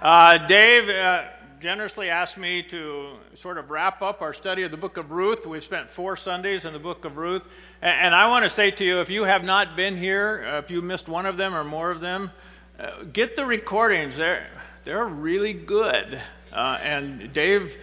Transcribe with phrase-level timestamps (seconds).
[0.00, 1.24] Uh, Dave uh,
[1.60, 5.44] generously asked me to sort of wrap up our study of the book of Ruth.
[5.44, 7.46] We've spent four Sundays in the book of Ruth.
[7.82, 10.56] And, and I want to say to you if you have not been here, uh,
[10.56, 12.30] if you missed one of them or more of them,
[12.78, 14.16] uh, get the recordings.
[14.16, 14.48] They're,
[14.84, 16.18] they're really good.
[16.50, 17.76] Uh, and Dave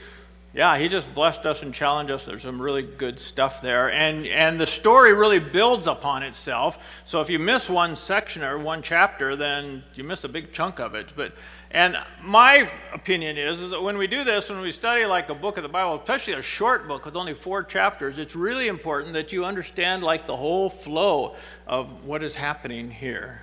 [0.57, 2.25] yeah, he just blessed us and challenged us.
[2.25, 3.91] There's some really good stuff there.
[3.91, 7.03] And, and the story really builds upon itself.
[7.05, 10.79] So if you miss one section or one chapter, then you miss a big chunk
[10.79, 11.13] of it.
[11.15, 11.33] But,
[11.71, 15.35] and my opinion is, is that when we do this, when we study like a
[15.35, 19.13] book of the Bible, especially a short book with only four chapters, it's really important
[19.13, 21.35] that you understand like the whole flow
[21.67, 23.41] of what is happening here.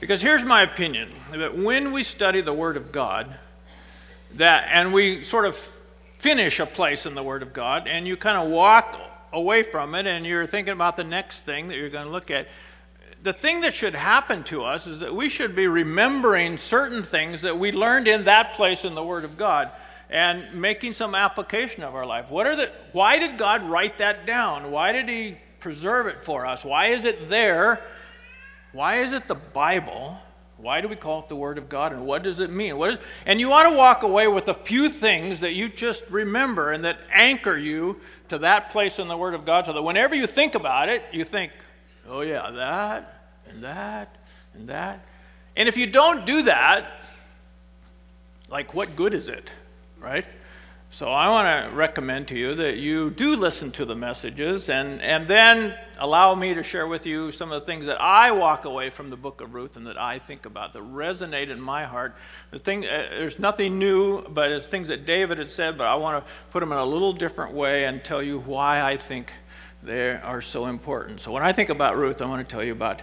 [0.00, 3.36] Because here's my opinion that when we study the Word of God,
[4.34, 5.56] that, and we sort of
[6.18, 8.98] finish a place in the Word of God and you kind of walk
[9.32, 12.30] away from it and you're thinking about the next thing that you're going to look
[12.30, 12.48] at,
[13.22, 17.42] the thing that should happen to us is that we should be remembering certain things
[17.42, 19.70] that we learned in that place in the Word of God
[20.10, 22.30] and making some application of our life.
[22.30, 24.70] What are the, why did God write that down?
[24.72, 26.64] Why did He preserve it for us?
[26.64, 27.80] Why is it there?
[28.72, 30.18] Why is it the Bible?
[30.56, 32.76] Why do we call it the Word of God, and what does it mean?
[32.76, 36.04] What is, and you ought to walk away with a few things that you just
[36.10, 39.82] remember and that anchor you to that place in the Word of God so that
[39.82, 41.52] whenever you think about it, you think,
[42.12, 44.16] oh, yeah, that, and that,
[44.52, 45.04] and that.
[45.56, 47.04] And if you don't do that,
[48.48, 49.50] like, what good is it,
[49.98, 50.26] right?
[50.90, 55.00] So I want to recommend to you that you do listen to the messages and,
[55.00, 58.66] and then allow me to share with you some of the things that I walk
[58.66, 61.84] away from the book of Ruth and that I think about that resonate in my
[61.84, 62.14] heart.
[62.50, 65.94] The thing, uh, there's nothing new, but it's things that David had said, but I
[65.94, 69.32] want to put them in a little different way and tell you why I think
[69.82, 71.20] they are so important.
[71.20, 73.02] So when I think about Ruth, I want to tell you about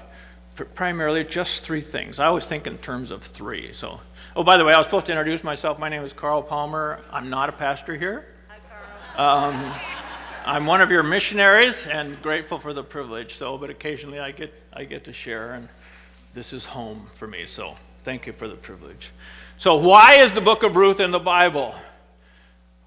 [0.76, 2.20] primarily just three things.
[2.20, 3.72] I always think in terms of three.
[3.74, 4.02] So
[4.36, 5.80] Oh, by the way, I was supposed to introduce myself.
[5.80, 7.02] My name is Carl Palmer.
[7.12, 8.28] I'm not a pastor here.
[8.48, 8.58] Hi,
[9.16, 9.54] Carl.
[9.54, 9.74] Um,
[10.46, 13.34] I'm one of your missionaries and grateful for the privilege.
[13.34, 15.68] So, but occasionally I get I get to share, and
[16.34, 17.48] this is home for me.
[17.48, 19.10] So, thank you for the privilege.
[19.58, 21.74] So, why is the book of Ruth in the Bible?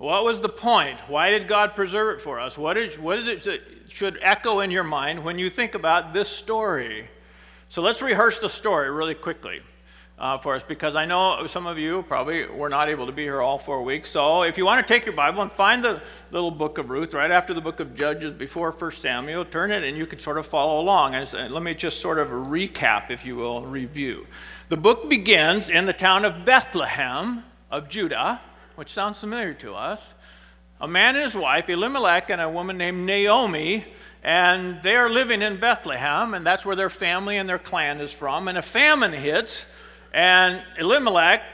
[0.03, 0.99] What was the point?
[1.07, 2.59] Why did God preserve it for us?
[2.59, 6.13] What is, what is it that should echo in your mind when you think about
[6.13, 7.09] this story?
[7.69, 9.61] So let's rehearse the story really quickly
[10.19, 13.23] uh, for us because I know some of you probably were not able to be
[13.23, 14.11] here all four weeks.
[14.11, 16.03] So if you want to take your Bible and find the
[16.33, 19.85] little book of Ruth right after the book of Judges before 1 Samuel, turn it
[19.85, 21.15] and you can sort of follow along.
[21.15, 24.27] And let me just sort of recap, if you will, review.
[24.69, 28.41] The book begins in the town of Bethlehem of Judah,
[28.83, 30.13] which sounds familiar to us.
[30.81, 33.85] A man and his wife, Elimelech, and a woman named Naomi,
[34.25, 38.13] and they are living in Bethlehem, and that's where their family and their clan is
[38.13, 38.49] from.
[38.49, 39.67] And a famine hits,
[40.13, 41.45] and Elimelech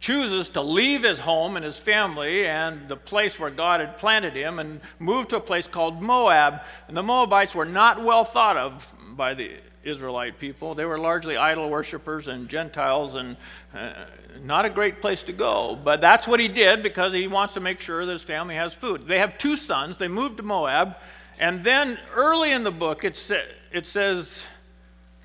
[0.00, 4.34] chooses to leave his home and his family and the place where God had planted
[4.34, 6.62] him and move to a place called Moab.
[6.88, 9.52] And the Moabites were not well thought of by the
[9.84, 10.74] Israelite people.
[10.74, 13.36] They were largely idol worshippers and Gentiles and
[13.74, 13.92] uh,
[14.40, 15.76] not a great place to go.
[15.76, 18.72] But that's what he did because he wants to make sure that his family has
[18.72, 19.06] food.
[19.06, 19.98] They have two sons.
[19.98, 20.96] They moved to Moab.
[21.38, 23.36] And then early in the book, it, sa-
[23.70, 24.46] it says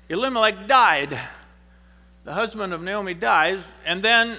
[0.08, 1.18] Elimelech died
[2.26, 4.36] the husband of Naomi dies, and then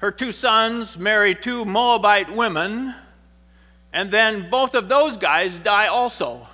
[0.00, 2.94] her two sons marry two Moabite women,
[3.92, 6.48] and then both of those guys die also.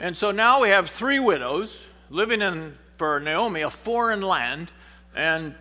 [0.00, 4.72] And so now we have three widows living in, for Naomi, a foreign land,
[5.14, 5.54] and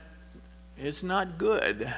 [0.75, 1.93] it's not good.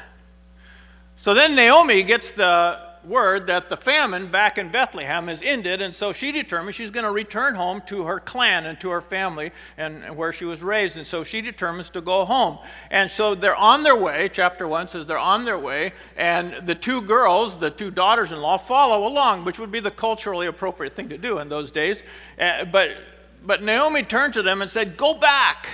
[1.16, 5.94] So then Naomi gets the word that the famine back in Bethlehem has ended, and
[5.94, 9.52] so she determines she's going to return home to her clan and to her family
[9.78, 10.98] and where she was raised.
[10.98, 12.60] And so she determines to go home.
[12.92, 14.30] And so they're on their way.
[14.32, 18.40] Chapter 1 says they're on their way, and the two girls, the two daughters in
[18.40, 22.04] law, follow along, which would be the culturally appropriate thing to do in those days.
[22.40, 22.92] Uh, but,
[23.46, 25.68] but Naomi turned to them and said, Go back.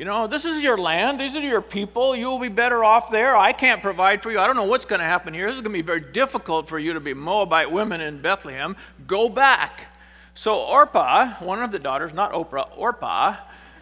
[0.00, 1.20] You know, this is your land.
[1.20, 2.16] These are your people.
[2.16, 3.36] You will be better off there.
[3.36, 4.40] I can't provide for you.
[4.40, 5.46] I don't know what's going to happen here.
[5.48, 8.76] This is going to be very difficult for you to be Moabite women in Bethlehem.
[9.06, 9.88] Go back.
[10.32, 13.36] So Orpah, one of the daughters, not Oprah, Orpah,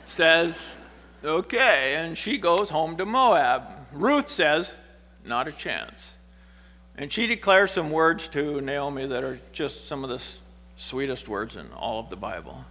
[0.06, 0.76] says,
[1.22, 1.94] okay.
[1.94, 3.62] And she goes home to Moab.
[3.92, 4.74] Ruth says,
[5.24, 6.16] not a chance.
[6.96, 10.20] And she declares some words to Naomi that are just some of the
[10.74, 12.64] sweetest words in all of the Bible.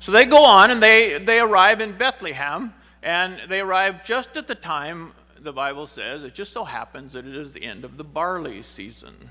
[0.00, 4.46] So they go on and they, they arrive in Bethlehem, and they arrive just at
[4.46, 7.96] the time, the Bible says, it just so happens that it is the end of
[7.96, 9.30] the barley season,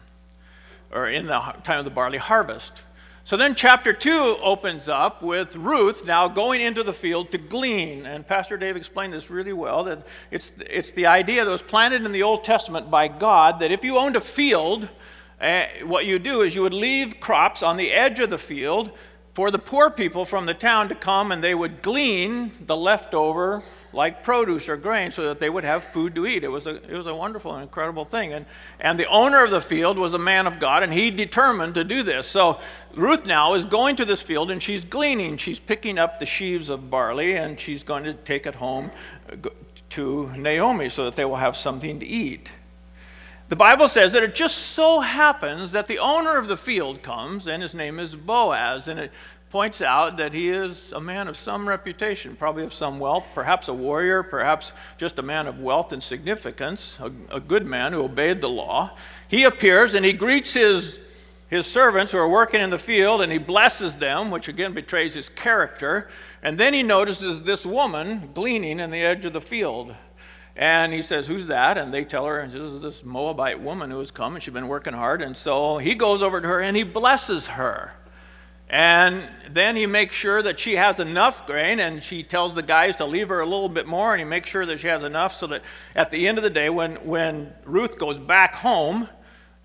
[0.92, 2.84] or in the time of the barley harvest.
[3.26, 8.06] So then, chapter 2 opens up with Ruth now going into the field to glean.
[8.06, 12.06] And Pastor Dave explained this really well that it's, it's the idea that was planted
[12.06, 14.90] in the Old Testament by God that if you owned a field,
[15.42, 18.92] uh, what you do is you would leave crops on the edge of the field
[19.36, 23.62] for the poor people from the town to come and they would glean the leftover
[23.92, 26.44] like produce or grain so that they would have food to eat.
[26.44, 28.34] It was a, it was a wonderful and incredible thing.
[28.34, 28.46] And,
[28.80, 31.84] and the owner of the field was a man of God, and he determined to
[31.84, 32.28] do this.
[32.28, 32.60] So
[32.96, 35.38] Ruth now is going to this field and she's gleaning.
[35.38, 38.92] She's picking up the sheaves of barley and she's going to take it home
[39.32, 39.50] uh,
[39.90, 42.52] to Naomi so that they will have something to eat.
[43.48, 47.48] The Bible says that it just so happens that the owner of the field comes,
[47.48, 48.88] and his name is Boaz.
[48.88, 49.12] And it
[49.52, 53.68] points out that he is a man of some reputation, probably of some wealth, perhaps
[53.68, 58.02] a warrior, perhaps just a man of wealth and significance, a, a good man who
[58.02, 58.92] obeyed the law.
[59.28, 61.00] He appears and he greets his,
[61.48, 65.14] his servants who are working in the field and he blesses them, which again betrays
[65.14, 66.10] his character.
[66.42, 69.96] And then he notices this woman gleaning in the edge of the field.
[70.56, 71.78] And he says, Who's that?
[71.78, 74.68] And they tell her, This is this Moabite woman who has come and she's been
[74.68, 75.22] working hard.
[75.22, 77.94] And so he goes over to her and he blesses her.
[78.68, 82.96] And then he makes sure that she has enough grain, and she tells the guys
[82.96, 85.36] to leave her a little bit more, and he makes sure that she has enough
[85.36, 85.62] so that
[85.96, 89.08] at the end of the day, when, when Ruth goes back home,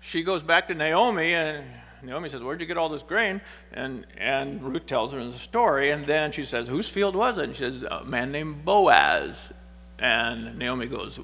[0.01, 1.65] she goes back to Naomi, and
[2.03, 3.41] Naomi says, Where'd you get all this grain?
[3.73, 7.45] And, and Ruth tells her the story, and then she says, Whose field was it?
[7.45, 9.51] And she says, A man named Boaz.
[10.01, 11.19] And Naomi goes,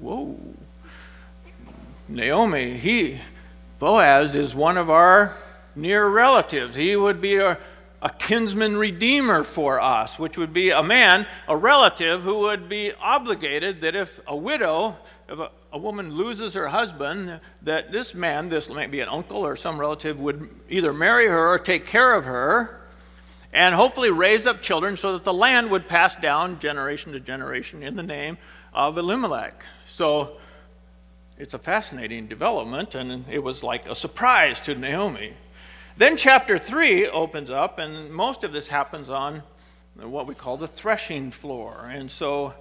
[0.00, 0.36] Whoa.
[2.08, 3.20] Naomi, he,
[3.78, 5.36] Boaz is one of our
[5.76, 6.74] near relatives.
[6.74, 7.58] He would be a,
[8.00, 12.92] a kinsman redeemer for us, which would be a man, a relative, who would be
[12.98, 14.96] obligated that if a widow,
[15.28, 19.44] if a, a woman loses her husband, that this man, this might be an uncle
[19.44, 22.77] or some relative, would either marry her or take care of her
[23.58, 27.82] and hopefully raise up children so that the land would pass down generation to generation
[27.82, 28.38] in the name
[28.72, 29.64] of Elimelech.
[29.84, 30.36] So
[31.36, 35.32] it's a fascinating development, and it was like a surprise to Naomi.
[35.96, 39.42] Then chapter 3 opens up, and most of this happens on
[39.96, 41.90] what we call the threshing floor.
[41.92, 42.54] And so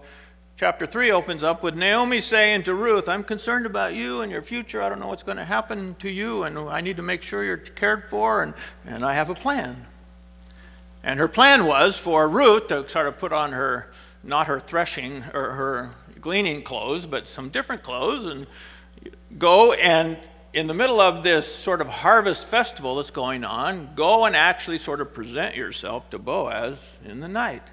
[0.55, 4.41] chapter 3 opens up with Naomi saying to Ruth, I'm concerned about you and your
[4.41, 4.81] future.
[4.81, 7.43] I don't know what's going to happen to you, and I need to make sure
[7.43, 9.85] you're cared for, and, and I have a plan.
[11.07, 13.89] And her plan was for Ruth to sort of put on her,
[14.23, 18.45] not her threshing or her gleaning clothes, but some different clothes, and
[19.37, 20.17] go and
[20.51, 24.77] in the middle of this sort of harvest festival that's going on, go and actually
[24.77, 27.63] sort of present yourself to Boaz in the night.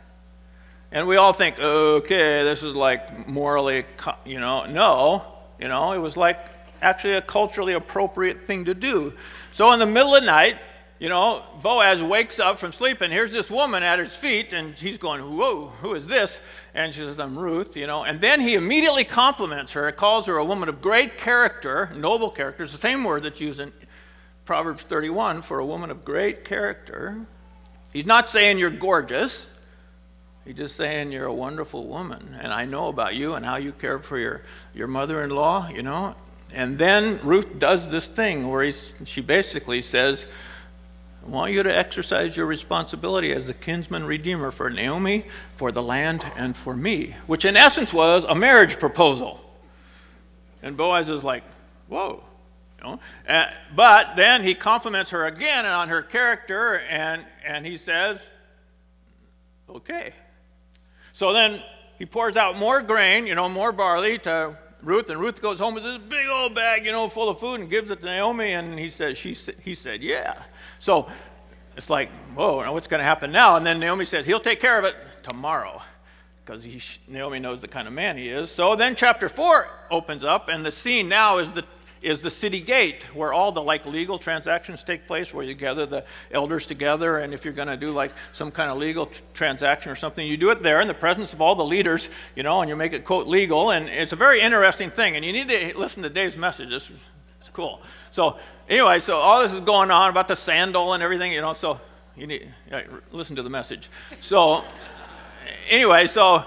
[0.93, 3.85] And we all think, okay, this is like morally,
[4.25, 5.25] you know, no,
[5.59, 6.39] you know, it was like
[6.81, 9.13] actually a culturally appropriate thing to do.
[9.51, 10.59] So in the middle of the night,
[10.99, 14.79] you know, Boaz wakes up from sleep and here's this woman at his feet and
[14.79, 16.41] he's going, Whoa, who is this?
[16.75, 18.05] And she says, I'm Ruth, you know.
[18.05, 22.31] And then he immediately compliments her, He calls her a woman of great character, noble
[22.31, 22.63] character.
[22.63, 23.73] It's the same word that's used in
[24.45, 27.27] Proverbs 31 for a woman of great character.
[27.93, 29.51] He's not saying you're gorgeous.
[30.45, 32.39] He's just saying you're a wonderful woman.
[32.41, 34.43] And I know about you and how you care for your,
[34.75, 36.15] your mother in law, you know.
[36.53, 40.27] And then Ruth does this thing where she basically says,
[41.25, 45.25] I want you to exercise your responsibility as the kinsman redeemer for Naomi,
[45.57, 49.41] for the land, and for me, which in essence was a marriage proposal.
[50.63, 51.43] And Boaz is like,
[51.89, 52.23] whoa.
[52.79, 53.01] You know?
[53.27, 58.31] Uh, but then he compliments her again on her character, and, and he says,
[59.71, 60.13] okay.
[61.15, 61.63] So then
[61.99, 65.73] he pours out more grain, you know, more barley to Ruth, and Ruth goes home
[65.73, 68.53] with this big old bag, you know, full of food, and gives it to Naomi,
[68.53, 70.43] and he says, she, he said, yeah.
[70.85, 71.09] So
[71.79, 73.57] it's like, whoa, what's going to happen now?
[73.57, 75.81] And then Naomi says, he'll take care of it tomorrow,
[76.45, 76.69] because
[77.09, 78.51] Naomi knows the kind of man he is.
[78.51, 81.65] So then chapter four opens up, and the scene now is the
[82.03, 85.87] is the city gate where all the like legal transactions take place where you gather
[85.87, 89.23] the elders together and if you're going to do like some kind of legal t-
[89.33, 92.43] transaction or something you do it there in the presence of all the leaders you
[92.43, 95.33] know and you make it quote legal and it's a very interesting thing and you
[95.33, 96.71] need to listen to dave's message
[97.55, 97.81] cool
[98.11, 101.55] so anyway so all this is going on about the sandal and everything you know
[101.55, 101.81] so
[102.15, 103.89] you need yeah, listen to the message
[104.21, 104.63] so
[105.71, 106.45] anyway so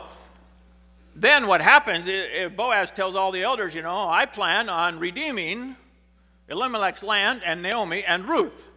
[1.18, 5.76] then what happens is Boaz tells all the elders, you know, I plan on redeeming
[6.48, 8.68] Elimelech's land and Naomi and Ruth.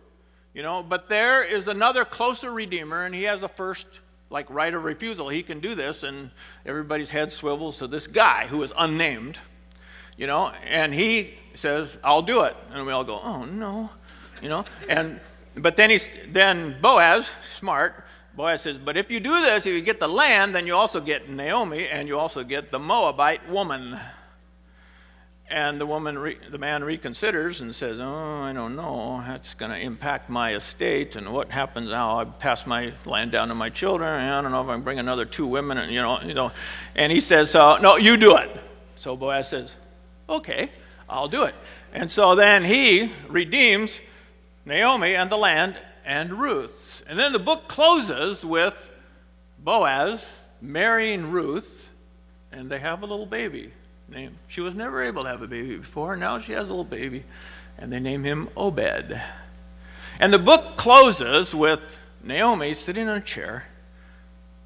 [0.54, 4.72] You know, but there is another closer redeemer, and he has a first like right
[4.72, 5.28] of refusal.
[5.28, 6.30] He can do this, and
[6.64, 9.38] everybody's head swivels to this guy who is unnamed.
[10.16, 12.56] You know, and he says, I'll do it.
[12.72, 13.90] And we all go, oh no.
[14.42, 15.20] You know, and
[15.54, 19.80] But then he's then Boaz, smart, Boaz says, But if you do this, if you
[19.80, 23.98] get the land, then you also get Naomi and you also get the Moabite woman.
[25.50, 29.20] And the woman, re, the man reconsiders and says, "Oh, I don't know.
[29.26, 32.20] That's going to impact my estate, and what happens now?
[32.20, 35.00] I pass my land down to my children, I don't know if I can bring
[35.00, 36.52] another two women, and you know, you know."
[36.94, 38.48] And he says, uh, "No, you do it."
[38.94, 39.74] So Boaz says,
[40.28, 40.70] "Okay,
[41.10, 41.54] I'll do it."
[41.92, 44.00] And so then he redeems
[44.64, 47.02] Naomi and the land and Ruth.
[47.06, 48.90] And then the book closes with
[49.58, 50.26] Boaz
[50.60, 51.90] marrying Ruth,
[52.52, 53.72] and they have a little baby
[54.08, 54.38] name.
[54.48, 56.16] She was never able to have a baby before.
[56.16, 57.24] Now she has a little baby,
[57.78, 59.20] and they name him Obed.
[60.18, 63.64] And the book closes with Naomi sitting on a chair,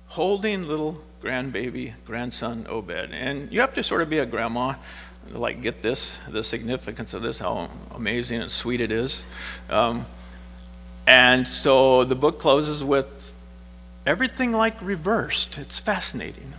[0.08, 3.12] holding little grandbaby, grandson Obed.
[3.12, 4.74] And you have to sort of be a grandma
[5.32, 9.24] like get this, the significance of this, how amazing and sweet it is.
[9.68, 10.06] Um,
[11.06, 13.34] and so the book closes with
[14.06, 15.58] everything like reversed.
[15.58, 16.54] It's fascinating.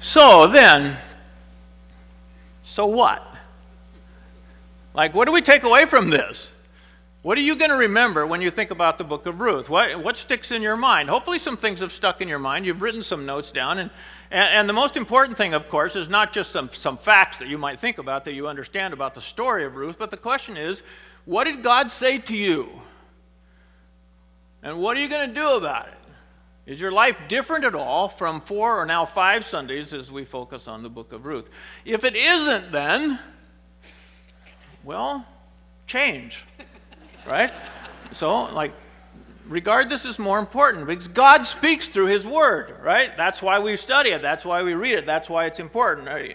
[0.00, 0.96] So then,
[2.62, 3.26] so what?
[4.94, 6.54] Like, what do we take away from this?
[7.22, 9.70] What are you going to remember when you think about the book of Ruth?
[9.70, 11.08] What, what sticks in your mind?
[11.08, 12.66] Hopefully, some things have stuck in your mind.
[12.66, 13.78] You've written some notes down.
[13.78, 13.90] And,
[14.34, 17.46] and, and, the most important thing, of course, is not just some, some facts that
[17.46, 20.56] you might think about that you understand about the story of Ruth, but the question
[20.56, 20.82] is
[21.24, 22.82] what did God say to you?
[24.62, 25.94] And what are you going to do about it?
[26.66, 30.66] Is your life different at all from four or now five Sundays as we focus
[30.66, 31.48] on the book of Ruth?
[31.84, 33.18] If it isn't, then,
[34.82, 35.24] well,
[35.86, 36.44] change,
[37.26, 37.52] right?
[38.12, 38.72] So, like,
[39.46, 43.16] regard this as more important because God speaks through His Word, right?
[43.16, 44.22] That's why we study it.
[44.22, 45.06] That's why we read it.
[45.06, 46.06] That's why it's important.
[46.06, 46.34] You,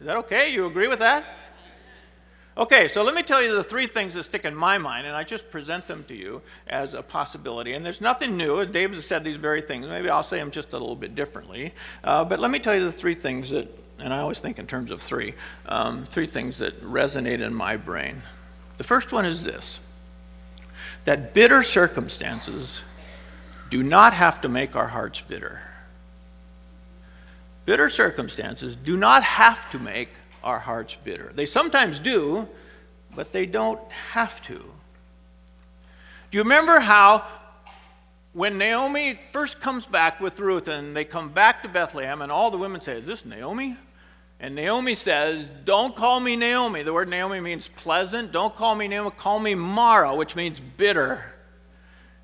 [0.00, 0.52] Is that okay?
[0.52, 1.24] You agree with that?
[2.54, 5.16] Okay, so let me tell you the three things that stick in my mind, and
[5.16, 7.72] I just present them to you as a possibility.
[7.72, 8.66] And there's nothing new.
[8.66, 9.86] David has said these very things.
[9.86, 11.72] Maybe I'll say them just a little bit differently.
[12.04, 14.66] Uh, but let me tell you the three things that, and I always think in
[14.66, 15.32] terms of three,
[15.64, 18.20] um, three things that resonate in my brain.
[18.76, 19.80] The first one is this
[21.04, 22.82] that bitter circumstances
[23.70, 25.62] do not have to make our hearts bitter.
[27.64, 30.10] Bitter circumstances do not have to make
[30.42, 31.32] our hearts bitter.
[31.34, 32.48] They sometimes do,
[33.14, 34.54] but they don't have to.
[34.54, 37.24] Do you remember how
[38.32, 42.50] when Naomi first comes back with Ruth and they come back to Bethlehem and all
[42.50, 43.76] the women say, Is this Naomi?
[44.42, 46.82] And Naomi says, Don't call me Naomi.
[46.82, 48.30] The word Naomi means pleasant.
[48.30, 49.10] Don't call me Naomi.
[49.16, 51.32] Call me Mara, which means bitter.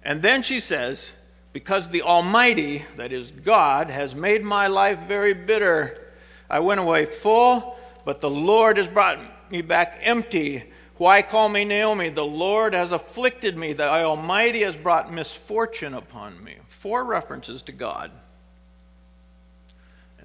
[0.02, 1.12] And then she says,
[1.54, 6.12] Because the Almighty, that is God, has made my life very bitter.
[6.50, 9.20] I went away full but the Lord has brought
[9.50, 10.64] me back empty.
[10.96, 12.08] Why call me Naomi?
[12.08, 13.74] The Lord has afflicted me.
[13.74, 16.56] The Almighty has brought misfortune upon me.
[16.68, 18.10] Four references to God.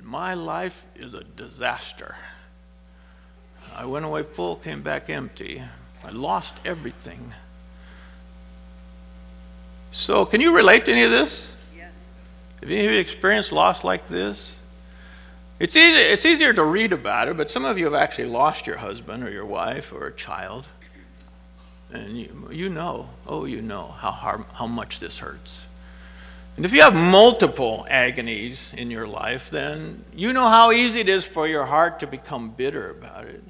[0.03, 2.15] And my life is a disaster.
[3.74, 5.63] I went away full, came back empty.
[6.03, 7.33] I lost everything.
[9.91, 11.55] So, can you relate to any of this?
[11.75, 11.91] Yes.
[12.62, 14.60] Have any of you experienced loss like this?
[15.60, 18.67] It's, easy, it's easier to read about it, but some of you have actually lost
[18.67, 20.67] your husband or your wife or a child.
[21.91, 25.65] And you, you know, oh, you know how, hard, how much this hurts.
[26.55, 31.10] And if you have multiple agonies in your life, then you know how easy it
[31.10, 33.43] is for your heart to become bitter about it.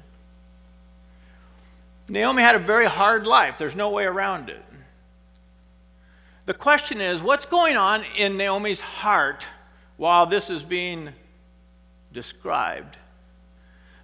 [2.08, 4.62] Naomi had a very hard life, there's no way around it.
[6.46, 9.48] The question is what's going on in Naomi's heart
[9.96, 11.10] while this is being
[12.12, 12.96] described.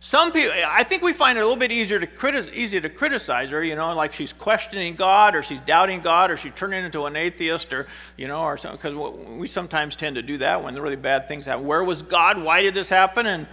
[0.03, 3.51] Some people, I think we find it a little bit easier to easier to criticize
[3.51, 7.05] her, you know, like she's questioning God or she's doubting God or she's turning into
[7.05, 10.73] an atheist or, you know, or something, because we sometimes tend to do that when
[10.73, 11.67] the really bad things happen.
[11.67, 12.43] Where was God?
[12.43, 13.27] Why did this happen?
[13.27, 13.47] And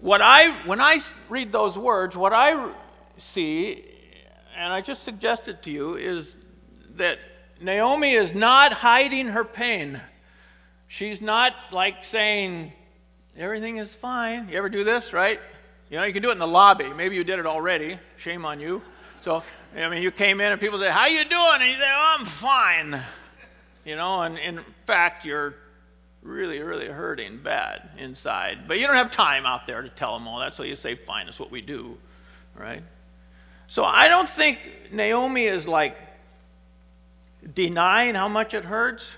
[0.00, 0.98] what I, when I
[1.28, 2.74] read those words, what I
[3.16, 3.84] see,
[4.56, 6.34] and I just suggested to you, is
[6.96, 7.20] that
[7.60, 10.00] Naomi is not hiding her pain.
[10.88, 12.72] She's not like saying,
[13.36, 14.48] everything is fine.
[14.48, 15.40] You ever do this, right?
[15.90, 16.92] You know, you can do it in the lobby.
[16.92, 17.98] Maybe you did it already.
[18.16, 18.82] Shame on you.
[19.20, 19.42] So,
[19.76, 21.56] I mean, you came in and people say, How you doing?
[21.60, 23.02] And you say, oh, I'm fine.
[23.84, 25.54] You know, and in fact, you're
[26.22, 28.68] really, really hurting bad inside.
[28.68, 30.94] But you don't have time out there to tell them all that, so you say,
[30.94, 31.98] Fine, that's what we do,
[32.56, 32.82] right?
[33.66, 34.58] So I don't think
[34.92, 35.96] Naomi is like
[37.54, 39.16] denying how much it hurts.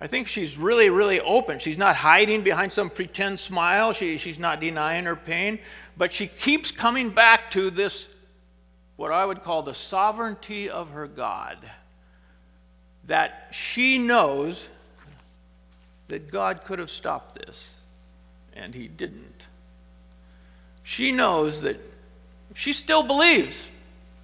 [0.00, 1.58] I think she's really, really open.
[1.58, 3.92] She's not hiding behind some pretend smile.
[3.92, 5.58] She, she's not denying her pain.
[5.96, 8.08] But she keeps coming back to this
[8.96, 11.58] what I would call the sovereignty of her God.
[13.06, 14.68] That she knows
[16.08, 17.74] that God could have stopped this,
[18.54, 19.46] and He didn't.
[20.82, 21.78] She knows that
[22.54, 23.68] she still believes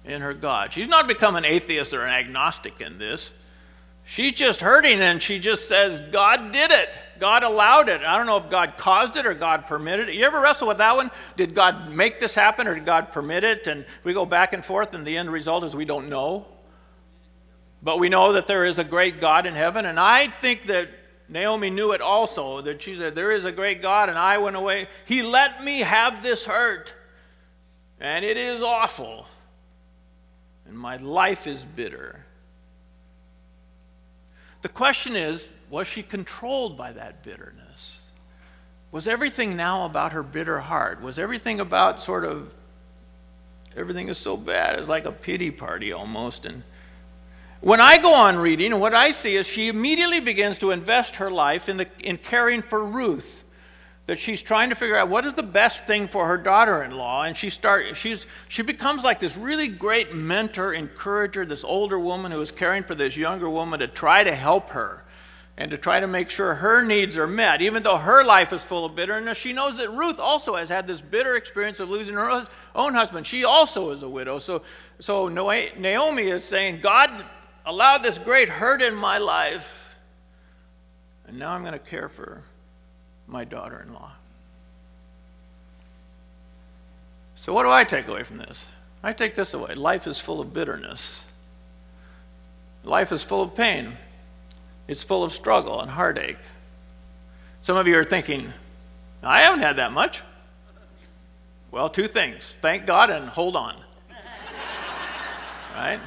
[0.03, 0.73] in her God.
[0.73, 3.33] She's not become an atheist or an agnostic in this.
[4.05, 6.89] She's just hurting and she just says, God did it.
[7.19, 8.01] God allowed it.
[8.01, 10.15] I don't know if God caused it or God permitted it.
[10.15, 11.09] You ever wrestle with that one?
[11.35, 13.67] Did God make this happen or did God permit it?
[13.67, 16.45] And we go back and forth, and the end result is we don't know.
[17.81, 20.89] But we know that there is a great God in heaven, and I think that
[21.27, 24.55] Naomi knew it also, that she said, There is a great God, and I went
[24.55, 24.87] away.
[25.05, 26.93] He let me have this hurt,
[27.99, 29.27] and it is awful,
[30.67, 32.24] and my life is bitter.
[34.65, 38.03] The question is was she controlled by that bitterness?
[38.91, 41.03] Was everything now about her bitter heart?
[41.03, 42.55] Was everything about sort of
[43.77, 44.79] everything is so bad?
[44.79, 46.47] It's like a pity party almost.
[46.47, 46.63] And
[47.61, 51.29] when I go on reading, what I see is she immediately begins to invest her
[51.29, 53.43] life in, the, in caring for Ruth.
[54.07, 57.35] That she's trying to figure out what is the best thing for her daughter-in-law, and
[57.35, 62.39] she start she's she becomes like this really great mentor, encourager, this older woman who
[62.39, 65.05] is caring for this younger woman to try to help her
[65.57, 68.61] and to try to make sure her needs are met, even though her life is
[68.61, 69.37] full of bitterness.
[69.37, 72.45] She knows that Ruth also has had this bitter experience of losing her
[72.75, 73.25] own husband.
[73.25, 74.37] She also is a widow.
[74.37, 74.63] So,
[74.99, 77.25] so Naomi is saying, God
[77.65, 79.95] allowed this great hurt in my life,
[81.25, 82.43] and now I'm going to care for
[83.27, 84.11] my daughter in law.
[87.35, 88.67] So, what do I take away from this?
[89.03, 89.75] I take this away.
[89.75, 91.27] Life is full of bitterness,
[92.83, 93.97] life is full of pain.
[94.87, 96.37] It's full of struggle and heartache.
[97.61, 98.53] Some of you are thinking,
[99.23, 100.21] I haven't had that much.
[101.71, 103.75] Well, two things thank God and hold on.
[105.75, 105.99] right?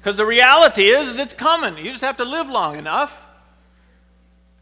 [0.00, 1.84] Because the reality is, is, it's coming.
[1.84, 3.25] You just have to live long enough.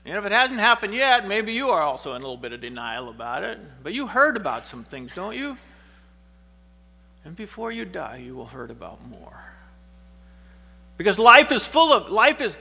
[0.04, 2.60] And if it hasn't happened yet, maybe you are also in a little bit of
[2.60, 3.58] denial about it.
[3.82, 5.56] But you heard about some things, don't you?
[7.24, 9.54] And before you die, you will heard about more.
[10.98, 12.56] Because life is full of, life is,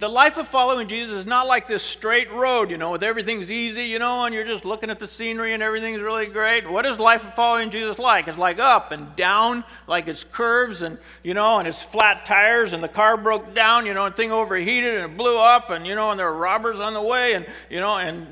[0.00, 3.52] the life of following Jesus is not like this straight road, you know, with everything's
[3.52, 6.68] easy, you know, and you're just looking at the scenery and everything's really great.
[6.68, 8.26] What is life of following Jesus like?
[8.26, 12.72] It's like up and down, like it's curves and, you know, and it's flat tires
[12.72, 15.86] and the car broke down, you know, and thing overheated and it blew up and,
[15.86, 18.26] you know, and there are robbers on the way and, you know, and,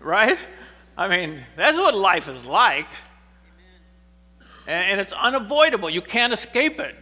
[0.00, 0.36] right?
[0.94, 2.88] I mean, that's what life is like.
[4.66, 5.88] And, and it's unavoidable.
[5.88, 6.96] You can't escape it.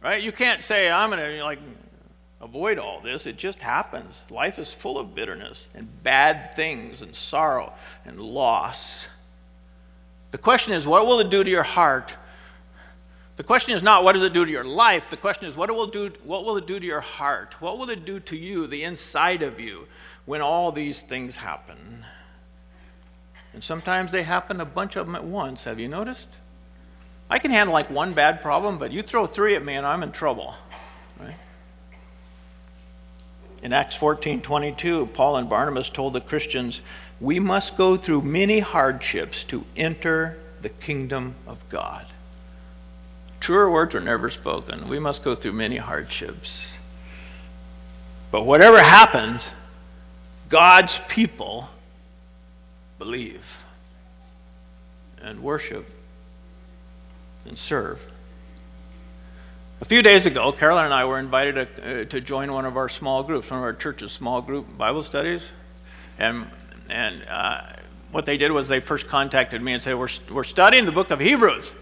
[0.00, 0.22] Right?
[0.22, 1.58] You can't say, I'm going to like
[2.40, 3.26] avoid all this.
[3.26, 4.22] It just happens.
[4.30, 7.72] Life is full of bitterness and bad things and sorrow
[8.04, 9.08] and loss.
[10.30, 12.16] The question is, what will it do to your heart?
[13.36, 15.10] The question is not what does it do to your life?
[15.10, 17.60] The question is what, will do, what will it do to your heart?
[17.60, 19.86] What will it do to you, the inside of you,
[20.26, 22.04] when all these things happen?
[23.54, 25.64] And sometimes they happen a bunch of them at once.
[25.64, 26.36] Have you noticed?
[27.30, 30.02] I can handle like one bad problem, but you throw three at me and I'm
[30.02, 30.54] in trouble.
[33.62, 36.80] In Acts 14 22, Paul and Barnabas told the Christians,
[37.20, 42.06] We must go through many hardships to enter the kingdom of God.
[43.40, 44.88] Truer words were never spoken.
[44.88, 46.78] We must go through many hardships.
[48.30, 49.52] But whatever happens,
[50.48, 51.68] God's people
[52.98, 53.64] believe
[55.22, 55.88] and worship
[57.46, 58.06] and serve.
[59.80, 62.76] A few days ago, Carolyn and I were invited to, uh, to join one of
[62.76, 65.52] our small groups, one of our church's small group Bible studies.
[66.18, 66.46] And,
[66.90, 67.62] and uh,
[68.10, 71.12] what they did was they first contacted me and said, We're, we're studying the book
[71.12, 71.76] of Hebrews.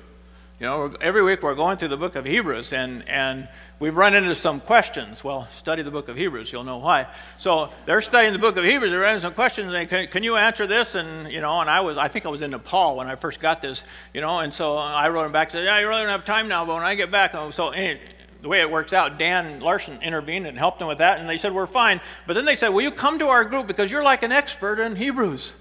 [0.58, 3.46] You know, every week we're going through the book of Hebrews, and, and
[3.78, 5.22] we've run into some questions.
[5.22, 7.08] Well, study the book of Hebrews, you'll know why.
[7.36, 10.06] So they're studying the book of Hebrews, they ran into some questions, and they, can,
[10.06, 10.94] can you answer this?
[10.94, 13.38] And, you know, and I was, I think I was in Nepal when I first
[13.38, 16.00] got this, you know, and so I wrote them back and said, yeah, you really
[16.00, 18.00] don't have time now, but when I get back, oh, so anyway,
[18.40, 21.36] the way it works out, Dan Larson intervened and helped them with that, and they
[21.36, 22.00] said, we're fine.
[22.26, 24.80] But then they said, will you come to our group because you're like an expert
[24.80, 25.52] in Hebrews.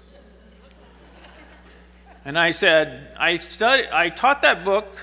[2.26, 4.98] And I said, I, studied, I taught that book,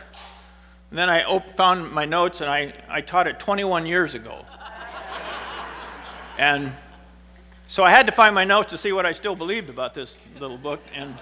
[0.90, 4.46] and then I op- found my notes, and I, I taught it 21 years ago.
[6.38, 6.74] and
[7.64, 10.20] so I had to find my notes to see what I still believed about this
[10.38, 10.82] little book.
[10.94, 11.18] And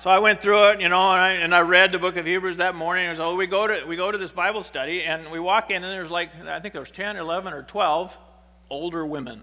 [0.00, 2.26] so I went through it, you know, and I, and I read the book of
[2.26, 3.06] Hebrews that morning.
[3.06, 5.84] And so we go, to, we go to this Bible study, and we walk in,
[5.84, 8.18] and there's like, I think there's 10, 11, or 12
[8.70, 9.40] older women.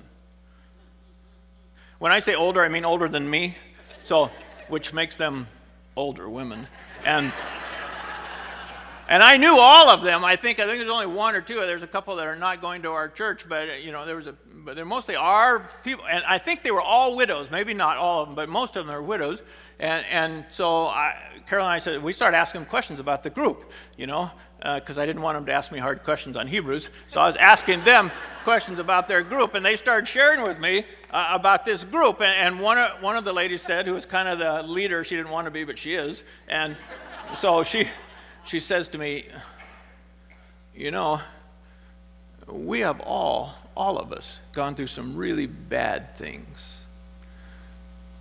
[1.99, 3.55] When I say older, I mean older than me.
[4.03, 4.29] So
[4.71, 5.47] which makes them
[5.97, 6.65] older women.
[7.05, 7.31] And
[9.09, 10.23] and I knew all of them.
[10.23, 11.55] I think I think there's only one or two.
[11.55, 14.27] There's a couple that are not going to our church, but you know there was
[14.27, 17.51] a but they're mostly our people, and I think they were all widows.
[17.51, 19.41] Maybe not all of them, but most of them are widows.
[19.79, 23.29] And and so I, Carol and I said we started asking them questions about the
[23.29, 26.47] group, you know, because uh, I didn't want them to ask me hard questions on
[26.47, 26.89] Hebrews.
[27.09, 28.11] So I was asking them
[28.45, 32.21] questions about their group, and they started sharing with me uh, about this group.
[32.21, 35.03] And, and one of one of the ladies said, who was kind of the leader,
[35.03, 36.75] she didn't want to be, but she is, and
[37.33, 37.87] so she
[38.45, 39.25] she says to me,
[40.75, 41.21] you know,
[42.51, 46.85] we have all, all of us, gone through some really bad things.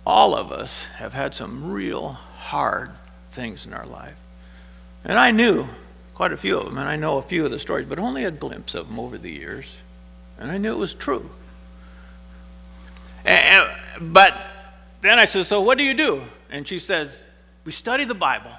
[0.05, 2.91] All of us have had some real hard
[3.31, 4.15] things in our life.
[5.03, 5.67] And I knew
[6.13, 8.23] quite a few of them, and I know a few of the stories, but only
[8.25, 9.79] a glimpse of them over the years.
[10.39, 11.29] And I knew it was true.
[13.25, 13.69] And,
[14.13, 14.37] but
[15.01, 16.23] then I said, So what do you do?
[16.49, 17.17] And she says,
[17.65, 18.51] We study the Bible.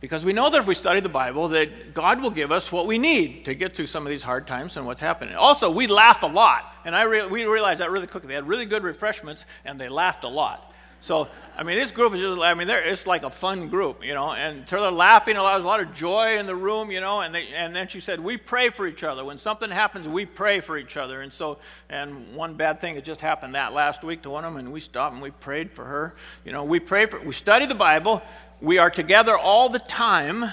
[0.00, 2.86] Because we know that if we study the Bible, that God will give us what
[2.86, 5.34] we need to get through some of these hard times and what's happening.
[5.34, 6.74] Also, we laugh a lot.
[6.86, 8.28] And I re- we realized that really quickly.
[8.28, 10.72] They had really good refreshments, and they laughed a lot.
[11.00, 11.28] So,
[11.60, 14.32] I mean, this group is just, I mean, it's like a fun group, you know,
[14.32, 15.52] and so they're laughing a lot.
[15.52, 18.00] There's a lot of joy in the room, you know, and, they, and then she
[18.00, 19.26] said, we pray for each other.
[19.26, 21.20] When something happens, we pray for each other.
[21.20, 21.58] And so,
[21.90, 24.72] and one bad thing that just happened that last week to one of them, and
[24.72, 26.14] we stopped and we prayed for her.
[26.46, 28.22] You know, we pray for, we study the Bible,
[28.62, 30.46] we are together all the time.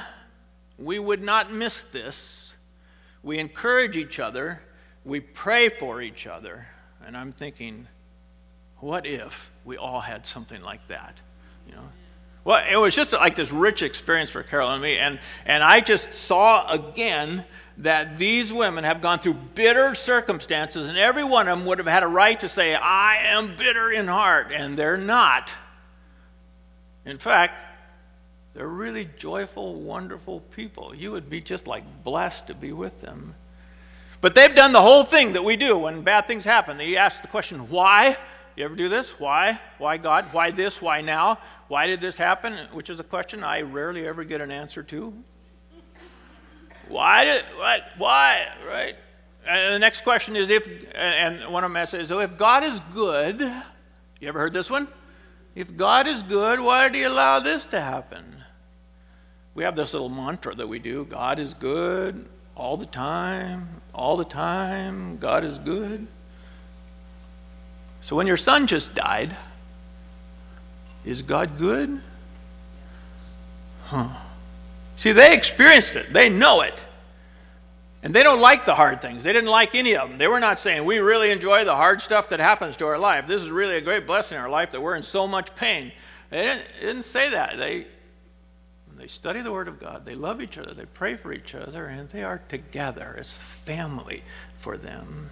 [0.78, 2.54] We would not miss this.
[3.24, 4.62] We encourage each other.
[5.06, 6.68] We pray for each other.
[7.06, 7.88] And I'm thinking,
[8.80, 11.22] what if we all had something like that?
[11.68, 11.90] You know?
[12.46, 14.98] Well, it was just like this rich experience for Carol and me.
[14.98, 17.44] And, and I just saw again
[17.80, 21.88] that these women have gone through bitter circumstances, and every one of them would have
[21.88, 25.54] had a right to say, I am bitter in heart, and they're not.
[27.06, 27.60] In fact,
[28.54, 30.96] they're really joyful, wonderful people.
[30.96, 33.36] You would be just like blessed to be with them.
[34.22, 36.78] But they've done the whole thing that we do when bad things happen.
[36.78, 38.18] They ask the question, why?
[38.58, 39.20] You ever do this?
[39.20, 39.60] Why?
[39.78, 40.26] Why God?
[40.34, 40.82] Why this?
[40.82, 41.38] Why now?
[41.70, 42.58] Why did this happen?
[42.74, 45.14] Which is a question I rarely ever get an answer to.
[46.90, 48.96] Why did, what, why, right?
[49.48, 52.82] And the next question is if, and one of them says, so if God is
[52.94, 54.90] good, you ever heard this one?
[55.56, 58.38] If God is good, why did he allow this to happen?
[59.58, 64.16] we have this little mantra that we do God is good all the time, all
[64.16, 66.08] the time, God is good.
[68.08, 69.36] So when your son just died,
[71.04, 72.00] is God good?
[73.88, 74.08] Huh.
[74.96, 76.86] See, they experienced it, they know it.
[78.02, 79.24] And they don't like the hard things.
[79.26, 80.18] They didn't like any of them.
[80.18, 83.28] They were not saying, We really enjoy the hard stuff that happens to our life.
[83.28, 85.92] This is really a great blessing in our life that we're in so much pain.
[86.30, 87.58] They didn't, they didn't say that.
[87.58, 87.88] They,
[88.96, 91.88] they study the Word of God, they love each other, they pray for each other,
[91.88, 94.24] and they are together as family
[94.56, 95.32] for them.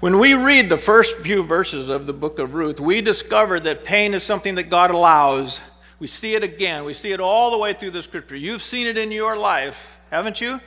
[0.00, 3.82] When we read the first few verses of the book of Ruth, we discover that
[3.82, 5.60] pain is something that God allows.
[5.98, 6.84] We see it again.
[6.84, 8.36] We see it all the way through the scripture.
[8.36, 10.60] You've seen it in your life, haven't you?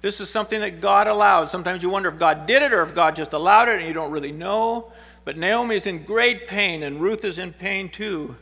[0.00, 1.50] This is something that God allows.
[1.50, 3.92] Sometimes you wonder if God did it or if God just allowed it and you
[3.92, 4.90] don't really know.
[5.26, 8.36] But Naomi is in great pain and Ruth is in pain too.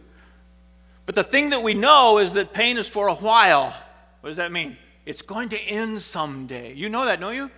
[1.06, 3.74] But the thing that we know is that pain is for a while.
[4.20, 4.76] What does that mean?
[5.06, 6.72] It's going to end someday.
[6.72, 7.50] You know that, don't you?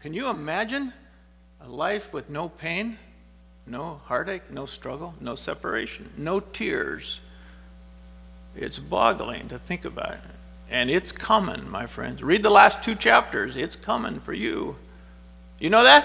[0.00, 0.94] Can you imagine
[1.64, 2.98] a life with no pain,
[3.66, 7.20] no heartache, no struggle, no separation, no tears?
[8.56, 10.20] It's boggling to think about it.
[10.68, 12.22] And it's coming, my friends.
[12.22, 13.56] Read the last two chapters.
[13.56, 14.76] It's coming for you.
[15.58, 16.04] You know that?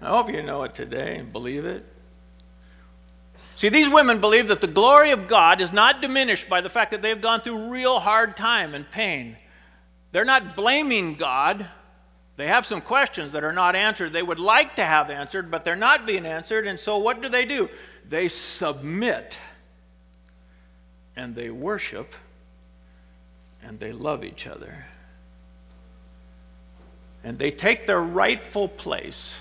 [0.00, 1.84] I hope you know it today and believe it.
[3.56, 6.90] See, these women believe that the glory of God is not diminished by the fact
[6.90, 9.36] that they've gone through real hard time and pain.
[10.12, 11.66] They're not blaming God.
[12.36, 14.12] They have some questions that are not answered.
[14.12, 16.66] They would like to have answered, but they're not being answered.
[16.66, 17.68] And so what do they do?
[18.08, 19.38] They submit
[21.16, 22.14] and they worship
[23.62, 24.86] and they love each other.
[27.22, 29.38] And they take their rightful place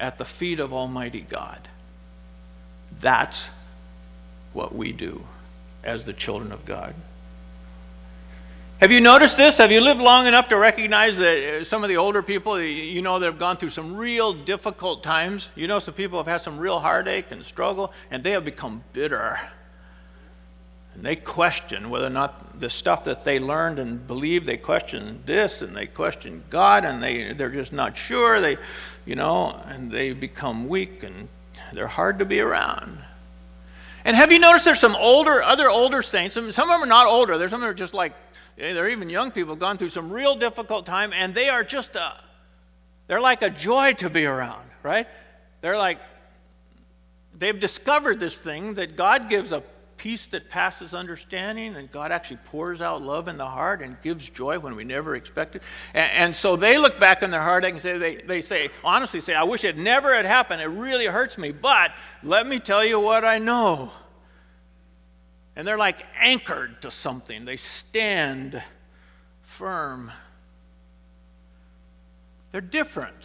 [0.00, 1.68] at the feet of Almighty God.
[2.98, 3.48] That's
[4.52, 5.24] what we do
[5.84, 6.94] as the children of God.
[8.78, 9.56] Have you noticed this?
[9.56, 13.00] Have you lived long enough to recognize that uh, some of the older people, you
[13.00, 15.48] know, that have gone through some real difficult times?
[15.54, 18.84] You know, some people have had some real heartache and struggle, and they have become
[18.92, 19.38] bitter.
[20.92, 25.22] And they question whether or not the stuff that they learned and believed, they question
[25.24, 28.42] this and they question God, and they, they're just not sure.
[28.42, 28.58] They,
[29.06, 31.30] you know, and they become weak and
[31.72, 32.98] they're hard to be around.
[34.06, 36.86] And have you noticed there's some older, other older saints, some, some of them are
[36.86, 38.14] not older, there's some them are just like,
[38.56, 42.12] they're even young people, gone through some real difficult time, and they are just a,
[43.08, 45.08] they're like a joy to be around, right?
[45.60, 45.98] They're like,
[47.36, 49.64] they've discovered this thing that God gives a
[49.96, 54.28] peace that passes understanding, and God actually pours out love in the heart and gives
[54.28, 55.62] joy when we never expect it.
[55.94, 59.20] And, and so they look back in their heart and say, they, they say, honestly
[59.20, 60.62] say, I wish it never had happened.
[60.62, 63.90] It really hurts me, but let me tell you what I know.
[65.56, 68.62] And they're like anchored to something, they stand
[69.42, 70.12] firm.
[72.50, 73.16] They're different.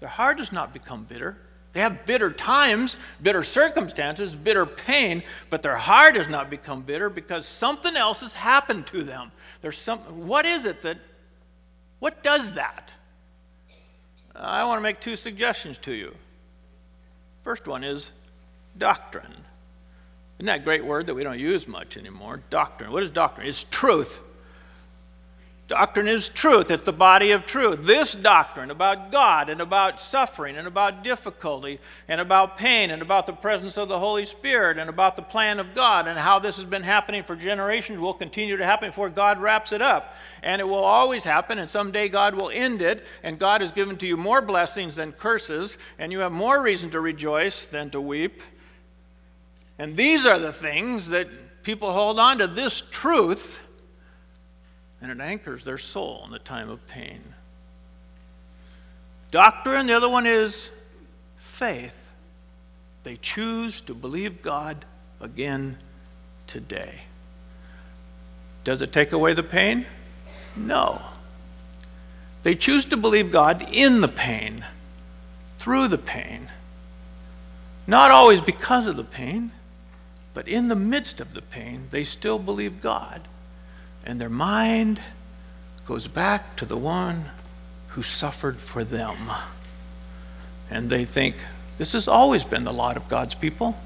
[0.00, 1.38] Their heart does not become bitter.
[1.74, 7.10] They have bitter times, bitter circumstances, bitter pain, but their heart has not become bitter
[7.10, 9.32] because something else has happened to them.
[9.60, 10.98] There's some, what is it that,
[11.98, 12.92] what does that?
[14.36, 16.14] I want to make two suggestions to you.
[17.42, 18.12] First one is
[18.78, 19.34] doctrine.
[20.38, 22.40] Isn't that a great word that we don't use much anymore?
[22.50, 22.92] Doctrine.
[22.92, 23.48] What is doctrine?
[23.48, 24.22] It's truth.
[25.66, 26.70] Doctrine is truth.
[26.70, 27.86] It's the body of truth.
[27.86, 33.24] This doctrine about God and about suffering and about difficulty and about pain and about
[33.24, 36.56] the presence of the Holy Spirit and about the plan of God and how this
[36.56, 40.14] has been happening for generations will continue to happen before God wraps it up.
[40.42, 43.96] And it will always happen, and someday God will end it, and God has given
[43.98, 48.02] to you more blessings than curses, and you have more reason to rejoice than to
[48.02, 48.42] weep.
[49.78, 53.62] And these are the things that people hold on to this truth
[55.00, 57.20] and it anchors their soul in the time of pain.
[59.30, 60.70] Doctrine, the other one is
[61.36, 62.08] faith.
[63.02, 64.84] They choose to believe God
[65.20, 65.76] again
[66.46, 67.02] today.
[68.62, 69.86] Does it take away the pain?
[70.56, 71.02] No.
[72.44, 74.64] They choose to believe God in the pain,
[75.56, 76.48] through the pain.
[77.86, 79.52] Not always because of the pain,
[80.32, 83.22] but in the midst of the pain, they still believe God
[84.04, 85.00] and their mind
[85.86, 87.26] goes back to the one
[87.88, 89.30] who suffered for them.
[90.70, 91.36] And they think,
[91.78, 93.76] this has always been the lot of God's people.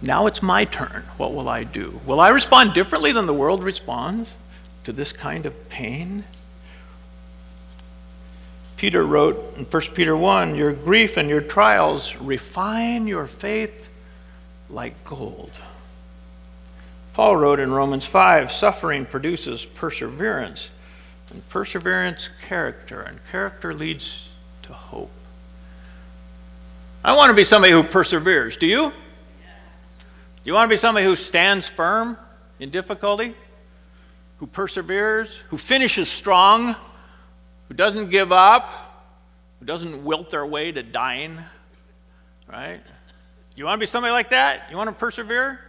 [0.00, 1.04] Now it's my turn.
[1.16, 2.00] What will I do?
[2.04, 4.34] Will I respond differently than the world responds
[4.84, 6.24] to this kind of pain?
[8.76, 13.88] Peter wrote in 1 Peter 1 Your grief and your trials refine your faith
[14.68, 15.60] like gold.
[17.12, 20.70] Paul wrote in Romans 5 suffering produces perseverance,
[21.30, 24.30] and perseverance, character, and character leads
[24.62, 25.10] to hope.
[27.04, 28.56] I want to be somebody who perseveres.
[28.56, 28.90] Do you?
[28.90, 28.94] Do
[30.44, 32.16] you want to be somebody who stands firm
[32.58, 33.34] in difficulty?
[34.38, 35.36] Who perseveres?
[35.48, 36.74] Who finishes strong?
[37.68, 38.72] Who doesn't give up?
[39.60, 41.38] Who doesn't wilt their way to dying?
[42.50, 42.80] Right?
[43.54, 44.68] You want to be somebody like that?
[44.70, 45.60] You want to persevere?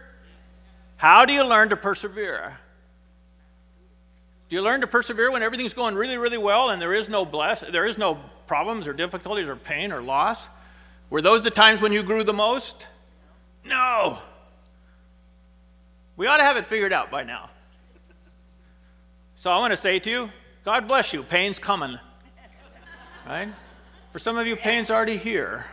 [0.96, 2.58] How do you learn to persevere?
[4.48, 7.24] Do you learn to persevere when everything's going really, really well and there is no
[7.24, 10.48] bless, there is no problems or difficulties or pain or loss?
[11.10, 12.86] Were those the times when you grew the most?
[13.64, 14.18] No.
[16.16, 17.50] We ought to have it figured out by now.
[19.34, 20.30] So I want to say to you,
[20.64, 21.22] God bless you.
[21.22, 21.98] Pain's coming.
[23.26, 23.48] Right?
[24.12, 25.66] For some of you, pain's already here.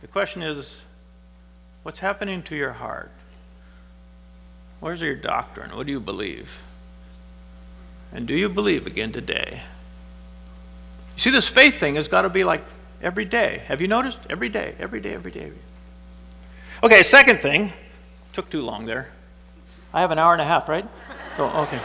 [0.00, 0.84] The question is,
[1.82, 3.10] what's happening to your heart?
[4.82, 5.76] Where's your doctrine?
[5.76, 6.60] What do you believe?
[8.12, 9.62] And do you believe again today?
[11.14, 12.64] You see, this faith thing has got to be like
[13.00, 13.62] every day.
[13.68, 14.18] Have you noticed?
[14.28, 15.52] Every day, every day, every day.
[16.82, 17.72] Okay, second thing.
[18.32, 19.10] Took too long there.
[19.94, 20.88] I have an hour and a half, right?
[21.38, 21.78] Oh, okay.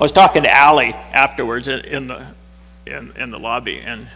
[0.00, 2.26] I was talking to Allie afterwards in the,
[2.86, 4.08] in, in the lobby, and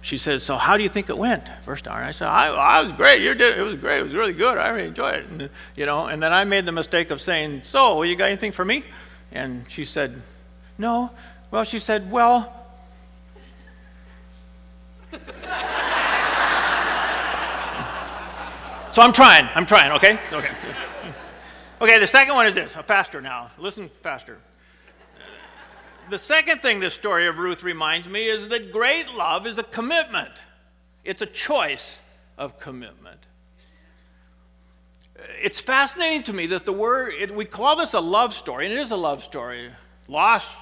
[0.00, 2.80] she says, "So how do you think it went first hour?" I said, "I, I
[2.80, 3.20] was great.
[3.20, 3.58] You did.
[3.58, 3.98] It was great.
[3.98, 4.56] It was really good.
[4.56, 7.64] I really enjoyed it." And, you know, and then I made the mistake of saying,
[7.64, 8.82] "So, you got anything for me?"
[9.30, 10.22] And she said,
[10.78, 11.10] "No."
[11.50, 12.50] Well, she said, "Well."
[18.90, 19.50] so I'm trying.
[19.54, 19.92] I'm trying.
[19.92, 20.18] Okay.
[20.32, 20.50] Okay.
[21.78, 21.98] Okay.
[21.98, 22.72] The second one is this.
[22.72, 23.50] Faster now.
[23.58, 24.38] Listen faster
[26.08, 29.62] the second thing this story of Ruth reminds me is that great love is a
[29.62, 30.32] commitment,
[31.04, 31.98] it's a choice
[32.38, 33.20] of commitment.
[35.42, 38.74] It's fascinating to me that the word, it, we call this a love story, and
[38.74, 39.70] it is a love story.
[40.08, 40.54] Loss,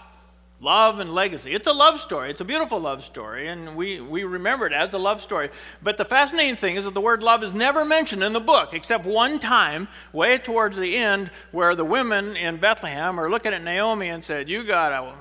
[0.65, 1.53] Love and legacy.
[1.53, 2.31] It's a love story.
[2.31, 5.51] It's a beautiful love story, and we, we remember it as a love story.
[5.83, 8.73] But the fascinating thing is that the word love is never mentioned in the book,
[8.73, 13.63] except one time, way towards the end, where the women in Bethlehem are looking at
[13.63, 15.15] Naomi and said, You got a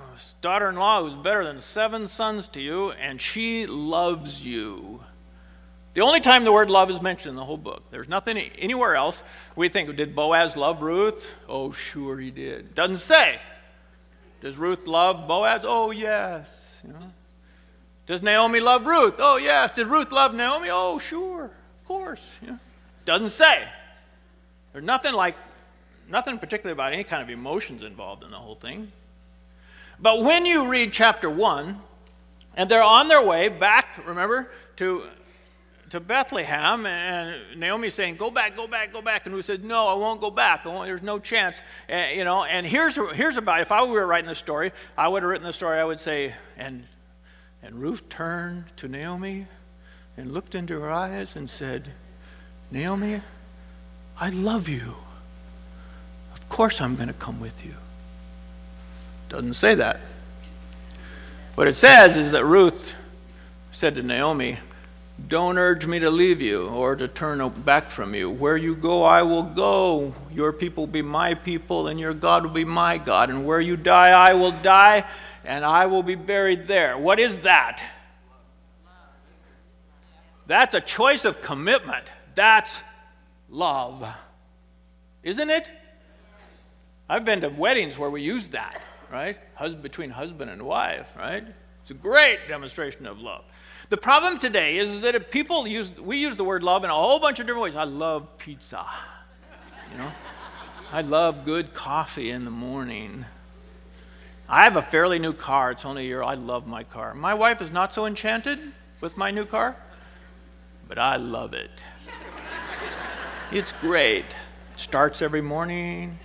[0.43, 4.99] daughter in law who's better than seven sons to you, and she loves you.
[5.93, 7.89] The only time the word love is mentioned in the whole book.
[7.91, 9.23] There's nothing anywhere else.
[9.55, 11.33] We think, did Boaz love Ruth?
[11.47, 12.75] Oh, sure he did.
[12.75, 13.39] Doesn't say.
[14.41, 15.63] Does Ruth love Boaz?
[15.65, 16.69] Oh, yes.
[16.85, 17.11] You know?
[18.05, 19.15] Does Naomi love Ruth?
[19.19, 19.71] Oh, yes.
[19.73, 20.67] Did Ruth love Naomi?
[20.69, 21.45] Oh, sure.
[21.45, 22.33] Of course.
[22.41, 22.59] You know?
[23.05, 23.63] Doesn't say.
[24.73, 25.37] There's nothing like,
[26.09, 28.91] nothing particularly about any kind of emotions involved in the whole thing.
[29.99, 31.79] But when you read chapter 1,
[32.55, 35.07] and they're on their way back, remember, to
[35.93, 39.87] to Bethlehem, and Naomi's saying, "Go back, go back, go back," and we said, "No,
[39.87, 40.63] I won't go back.
[40.63, 44.33] there's no chance." And, you know, and here's here's about if I were writing the
[44.33, 45.79] story, I would have written the story.
[45.79, 46.87] I would say, and
[47.61, 49.45] and Ruth turned to Naomi
[50.17, 51.93] and looked into her eyes and said,
[52.71, 53.21] "Naomi,
[54.19, 54.95] I love you.
[56.33, 57.75] Of course, I'm going to come with you."
[59.33, 59.99] Doesn't say that.
[61.55, 62.93] What it says is that Ruth
[63.71, 64.59] said to Naomi.
[65.27, 68.29] Don't urge me to leave you or to turn back from you.
[68.29, 70.13] Where you go, I will go.
[70.31, 73.31] Your people will be my people, and your God will be my God.
[73.31, 75.03] And where you die, I will die,
[75.43, 76.95] and I will be buried there.
[76.95, 77.83] What is that?
[80.45, 82.05] That's a choice of commitment.
[82.35, 82.83] That's
[83.49, 84.07] love.
[85.23, 85.71] Isn't it?
[87.09, 88.79] I've been to weddings where we use that,
[89.13, 89.37] right?
[89.53, 91.45] Husband between husband and wife, right?
[91.81, 93.43] It's a great demonstration of love.
[93.89, 96.93] The problem today is that if people use, we use the word love in a
[96.95, 97.75] whole bunch of different ways.
[97.75, 98.83] I love pizza.
[99.91, 100.11] You know,
[100.91, 103.25] I love good coffee in the morning.
[104.49, 105.69] I have a fairly new car.
[105.69, 106.23] It's only a year.
[106.23, 107.13] I love my car.
[107.13, 108.59] My wife is not so enchanted
[108.99, 109.75] with my new car,
[110.87, 111.69] but I love it.
[113.51, 114.25] It's great.
[114.73, 116.17] It starts every morning.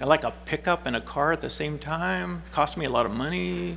[0.00, 2.42] It's like a pickup and a car at the same time.
[2.52, 3.76] Cost me a lot of money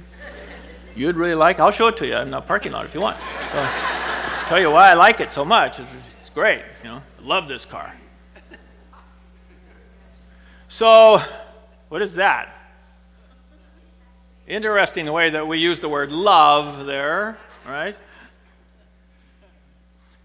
[0.96, 1.60] you'd really like.
[1.60, 3.18] I'll show it to you in the parking lot if you want.
[3.52, 3.70] So,
[4.48, 5.82] tell you why I like it so much.
[5.82, 6.62] It's, it's great.
[6.82, 7.94] You know, love this car.
[10.70, 11.22] So,
[11.90, 12.56] what is that?
[14.48, 17.98] Interesting the way that we use the word love there, right?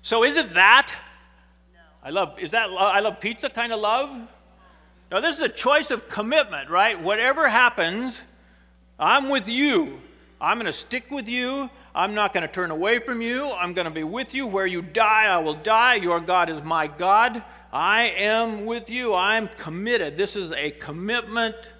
[0.03, 0.95] So, is it that?
[1.75, 1.81] No.
[2.05, 2.39] I love.
[2.39, 4.17] Is that I love pizza kind of love?
[5.11, 7.01] No, this is a choice of commitment, right?
[7.01, 8.21] Whatever happens,
[8.99, 10.01] I'm with you.
[10.41, 11.71] I'm going to stick with you.
[11.95, 13.51] I'm not going to turn away from you.
[13.53, 14.47] I'm going to be with you.
[14.47, 15.95] Where you die, I will die.
[15.95, 17.43] Your God is my God.
[17.73, 19.15] I am with you.
[19.15, 20.17] I'm committed.
[20.17, 21.73] This is a commitment,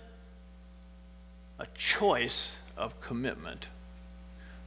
[1.59, 3.69] a choice of commitment.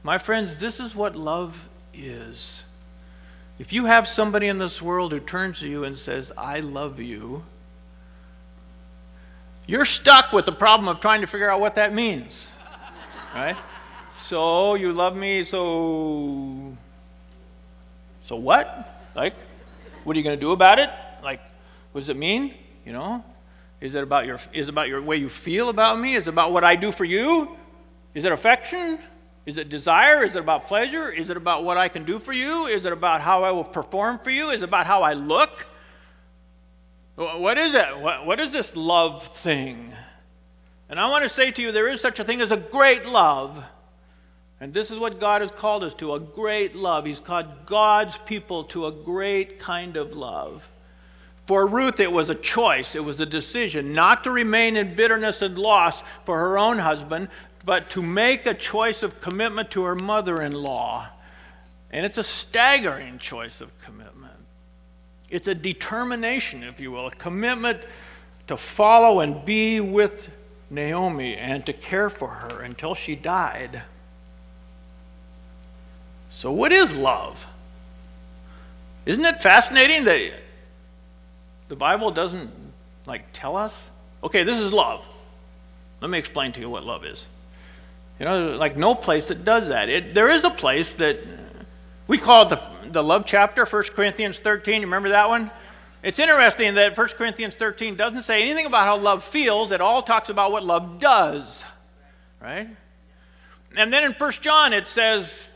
[0.02, 2.64] My friends, this is what love is.
[3.58, 6.98] If you have somebody in this world who turns to you and says, I love
[6.98, 7.44] you,
[9.72, 12.52] you're stuck with the problem of trying to figure out what that means.
[13.34, 13.56] Right?
[14.18, 16.76] So you love me, so.
[18.20, 19.10] So what?
[19.14, 19.32] Like,
[20.04, 20.90] what are you going to do about it?
[21.24, 21.40] Like,
[21.92, 22.52] what does it mean?
[22.84, 23.24] You know?
[23.80, 26.16] Is it about your is it about your way you feel about me?
[26.16, 27.56] Is it about what I do for you?
[28.12, 28.98] Is it affection?
[29.46, 30.22] Is it desire?
[30.22, 31.10] Is it about pleasure?
[31.10, 32.66] Is it about what I can do for you?
[32.66, 34.50] Is it about how I will perform for you?
[34.50, 35.66] Is it about how I look?
[37.14, 37.98] What is it?
[37.98, 39.92] What, what is this love thing?
[40.88, 43.06] And I want to say to you, there is such a thing as a great
[43.06, 43.64] love.
[44.60, 47.04] And this is what God has called us to a great love.
[47.04, 50.70] He's called God's people to a great kind of love.
[51.46, 55.42] For Ruth, it was a choice, it was a decision not to remain in bitterness
[55.42, 57.28] and loss for her own husband,
[57.64, 61.08] but to make a choice of commitment to her mother in law.
[61.90, 64.11] And it's a staggering choice of commitment.
[65.32, 67.80] It's a determination, if you will, a commitment
[68.48, 70.30] to follow and be with
[70.68, 73.82] Naomi and to care for her until she died.
[76.28, 77.46] So, what is love?
[79.06, 80.34] Isn't it fascinating that
[81.68, 82.50] the Bible doesn't
[83.06, 83.86] like tell us?
[84.22, 85.02] Okay, this is love.
[86.02, 87.26] Let me explain to you what love is.
[88.20, 89.88] You know, like no place that does that.
[89.88, 91.20] It, there is a place that
[92.06, 94.80] we call it the, the love chapter, 1 Corinthians 13.
[94.80, 95.50] You remember that one?
[96.02, 100.02] It's interesting that 1 Corinthians 13 doesn't say anything about how love feels, it all
[100.02, 101.64] talks about what love does,
[102.40, 102.68] right?
[103.76, 105.46] And then in 1 John it says,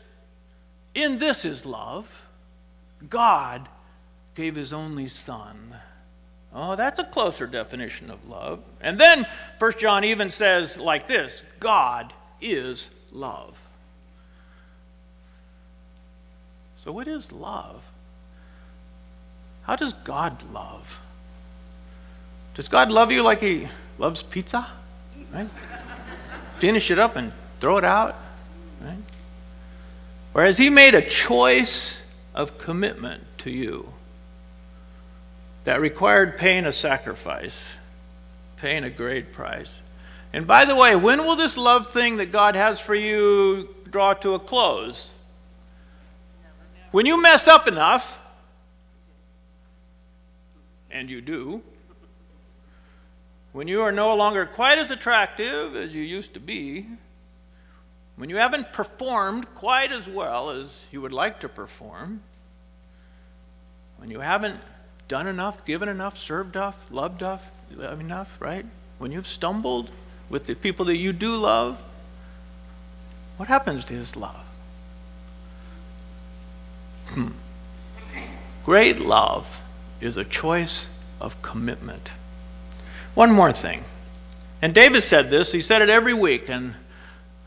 [0.93, 2.23] in this is love.
[3.09, 3.69] God
[4.33, 5.75] gave his only Son.
[6.53, 8.63] Oh, that's a closer definition of love.
[8.81, 9.27] And then
[9.59, 13.59] 1 John even says like this God is love.
[16.87, 17.83] So, what is love?
[19.63, 21.01] How does God love?
[22.53, 23.67] Does God love you like He
[23.97, 24.65] loves pizza?
[25.33, 25.49] Right?
[26.59, 28.15] Finish it up and throw it out?
[28.79, 28.99] Right?
[30.33, 32.01] Or has He made a choice
[32.33, 33.91] of commitment to you
[35.65, 37.69] that required paying a sacrifice,
[38.55, 39.81] paying a great price?
[40.31, 44.13] And by the way, when will this love thing that God has for you draw
[44.13, 45.15] to a close?
[46.91, 48.17] When you mess up enough,
[50.89, 51.61] and you do,
[53.51, 56.87] when you are no longer quite as attractive as you used to be,
[58.15, 62.21] when you haven't performed quite as well as you would like to perform,
[63.97, 64.59] when you haven't
[65.07, 68.65] done enough, given enough, served enough, loved enough, enough, right?
[68.97, 69.91] When you've stumbled
[70.29, 71.81] with the people that you do love,
[73.37, 74.46] what happens to his love?
[77.09, 77.29] Hmm.
[78.63, 79.61] Great love
[80.01, 80.87] is a choice
[81.21, 82.13] of commitment.
[83.13, 83.83] One more thing.
[84.61, 86.75] And David said this, he said it every week, and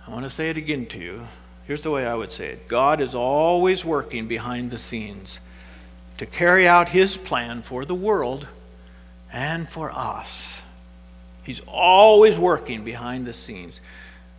[0.06, 1.28] I want to say it again to you.
[1.66, 5.40] Here's the way I would say it God is always working behind the scenes
[6.18, 8.48] to carry out his plan for the world
[9.32, 10.62] and for us.
[11.44, 13.80] He's always working behind the scenes.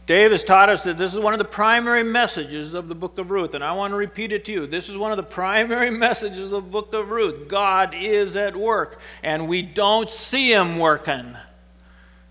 [0.08, 3.18] Dave has taught us that this is one of the primary messages of the book
[3.18, 4.68] of Ruth, and I want to repeat it to you.
[4.68, 7.48] This is one of the primary messages of the book of Ruth.
[7.48, 11.38] God is at work, and we don't see him working.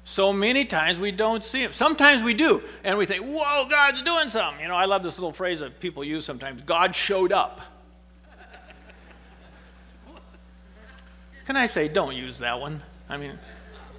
[0.02, 1.72] So many times we don't see him.
[1.72, 4.60] Sometimes we do, and we think, whoa, God's doing something.
[4.60, 7.60] You know, I love this little phrase that people use sometimes God showed up.
[11.46, 12.82] Can I say, don't use that one?
[13.08, 13.38] I mean,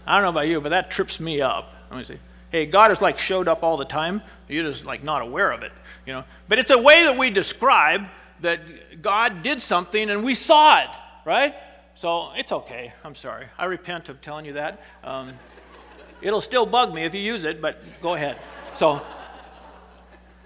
[0.06, 1.74] I don't know about you, but that trips me up.
[1.90, 2.20] Let me see.
[2.52, 4.22] Hey, God has like showed up all the time.
[4.50, 5.72] You're just like not aware of it,
[6.06, 6.26] you know.
[6.50, 8.08] But it's a way that we describe
[8.42, 10.90] that God did something and we saw it,
[11.24, 11.56] right?
[11.96, 12.94] So it's okay.
[13.06, 13.48] I'm sorry.
[13.58, 14.82] I repent of telling you that.
[15.04, 15.34] Um,
[16.22, 18.38] it'll still bug me if you use it, but go ahead.
[18.74, 19.02] So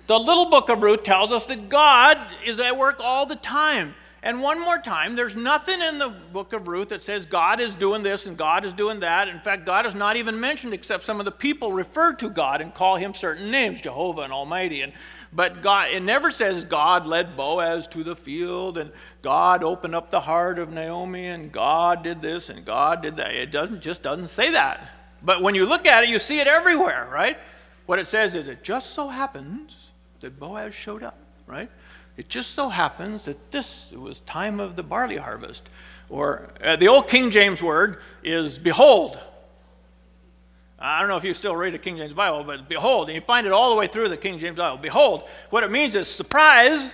[0.05, 3.95] the little book of Ruth tells us that God is at work all the time.
[4.25, 7.75] And one more time, there's nothing in the book of Ruth that says God is
[7.75, 9.27] doing this and God is doing that.
[9.27, 12.59] In fact, God is not even mentioned except some of the people refer to God
[12.59, 14.81] and call him certain names, Jehovah and Almighty.
[14.81, 14.93] And,
[15.31, 20.09] but God, it never says God led Boaz to the field and God opened up
[20.09, 23.35] the heart of Naomi and God did this and God did that.
[23.35, 24.89] It doesn't just doesn't say that.
[25.21, 27.37] But when you look at it, you see it everywhere, right?
[27.85, 31.69] What it says is it just so happens that Boaz showed up, right?
[32.17, 35.69] It just so happens that this was time of the barley harvest.
[36.09, 39.19] Or uh, the old King James word is behold.
[40.77, 43.21] I don't know if you still read the King James Bible, but behold, and you
[43.21, 44.77] find it all the way through the King James Bible.
[44.77, 46.93] Behold, what it means is surprise,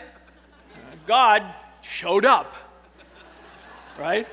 [1.06, 1.44] God
[1.82, 2.54] showed up,
[4.00, 4.28] right?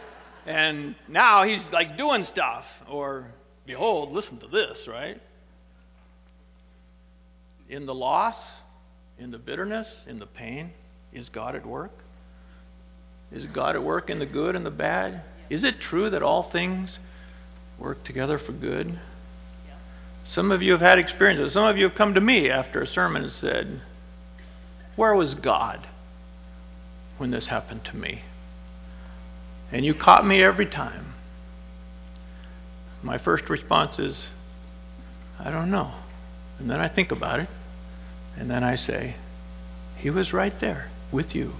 [0.47, 2.82] And now he's like doing stuff.
[2.89, 3.32] Or
[3.66, 5.20] behold, listen to this, right?
[7.68, 8.55] In the loss,
[9.19, 10.73] in the bitterness, in the pain?
[11.12, 11.93] Is God at work?
[13.33, 15.23] Is God at work in the good and the bad?
[15.51, 16.99] Is it true that all things
[17.79, 18.99] work together for good?
[20.25, 21.55] Some of you have had experiences.
[21.55, 23.81] Some of you have come to me after a sermon and said,
[24.95, 25.81] Where was God
[27.16, 28.21] when this happened to me?
[29.73, 31.14] And you caught me every time.
[33.03, 34.29] My first response is,
[35.39, 35.93] I don't know.
[36.59, 37.49] And then I think about it.
[38.39, 39.14] And then I say,
[39.97, 41.55] He was right there with you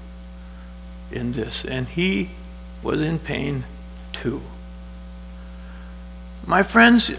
[1.11, 1.65] in this.
[1.65, 2.31] And He
[2.83, 3.65] was in pain
[4.13, 4.43] too.
[6.47, 7.11] My friends,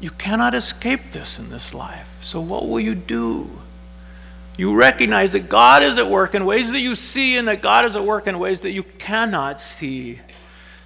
[0.00, 2.18] you cannot escape this in this life.
[2.20, 3.50] So, what will you do?
[4.56, 7.84] You recognize that God is at work in ways that you see, and that God
[7.84, 10.20] is at work in ways that you cannot see.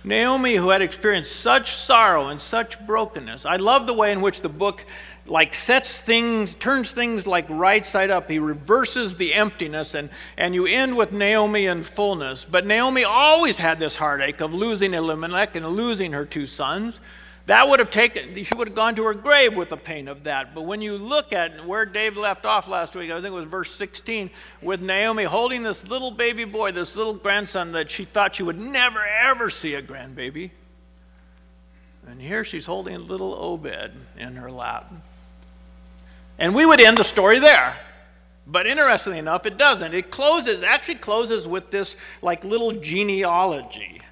[0.05, 4.43] Naomi, who had experienced such sorrow and such brokenness, I love the way in which
[4.43, 4.85] the book
[5.27, 8.29] like sets things, turns things like right side up.
[8.29, 12.45] He reverses the emptiness, and, and you end with Naomi in fullness.
[12.45, 17.01] But Naomi always had this heartache of losing Elimelech and losing her two sons.
[17.47, 20.25] That would have taken, she would have gone to her grave with the pain of
[20.25, 20.55] that.
[20.55, 23.47] But when you look at where Dave left off last week, I think it was
[23.47, 28.37] verse 16, with Naomi holding this little baby boy, this little grandson that she thought
[28.37, 30.51] she would never, ever see a grandbaby.
[32.07, 34.93] And here she's holding little Obed in her lap.
[36.39, 37.79] And we would end the story there.
[38.47, 39.95] But interestingly enough, it doesn't.
[39.95, 44.03] It closes, actually closes with this like little genealogy.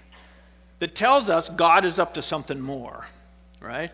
[0.78, 3.07] that tells us God is up to something more,
[3.61, 3.93] right?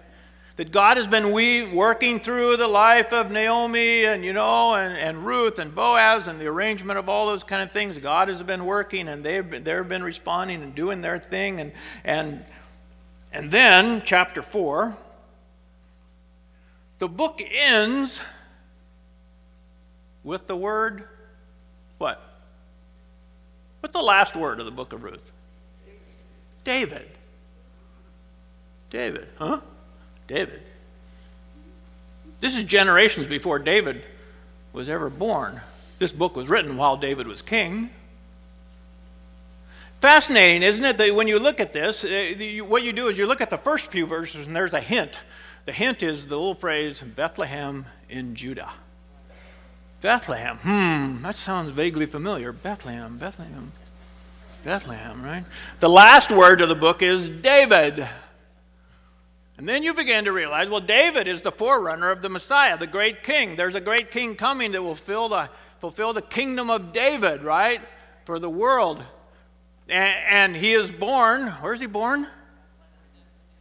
[0.56, 4.96] That God has been we working through the life of Naomi and you know and,
[4.96, 7.98] and Ruth and Boaz and the arrangement of all those kind of things.
[7.98, 11.72] God has been working and they've been, they've been responding and doing their thing and
[12.04, 12.44] and
[13.36, 14.96] and then chapter four.
[17.00, 18.18] The book ends
[20.24, 21.04] with the word
[21.98, 22.22] what?
[23.80, 25.32] What's the last word of the book of Ruth?
[26.64, 27.06] David.
[28.88, 29.60] David, huh?
[30.26, 30.62] David.
[32.40, 34.02] This is generations before David
[34.72, 35.60] was ever born.
[35.98, 37.90] This book was written while David was king.
[40.06, 42.32] Fascinating, isn't it, that when you look at this, uh,
[42.68, 45.18] what you do is you look at the first few verses and there's a hint.
[45.64, 48.70] The hint is the little phrase, Bethlehem in Judah.
[50.00, 52.52] Bethlehem, hmm, that sounds vaguely familiar.
[52.52, 53.72] Bethlehem, Bethlehem,
[54.62, 55.44] Bethlehem, right?
[55.80, 58.08] The last word of the book is David.
[59.58, 62.86] And then you begin to realize, well, David is the forerunner of the Messiah, the
[62.86, 63.56] great king.
[63.56, 65.50] There's a great king coming that will fill the,
[65.80, 67.80] fulfill the kingdom of David, right?
[68.24, 69.04] For the world.
[69.88, 72.26] And, he is born, where's he born?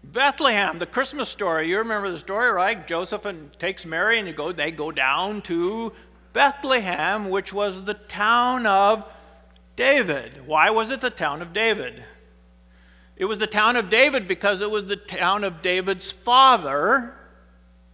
[0.03, 1.69] Bethlehem, the Christmas story.
[1.69, 2.87] You remember the story, right?
[2.87, 5.93] Joseph and takes Mary and go, they go down to
[6.33, 9.05] Bethlehem, which was the town of
[9.75, 10.47] David.
[10.47, 12.03] Why was it the town of David?
[13.15, 17.15] It was the town of David because it was the town of David's father,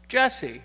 [0.07, 0.61] Jesse.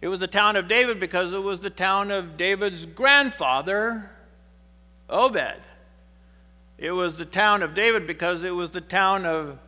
[0.00, 4.10] It was the town of David because it was the town of David's grandfather,
[5.08, 5.60] Obed.
[6.84, 9.58] It was the town of David because it was the town of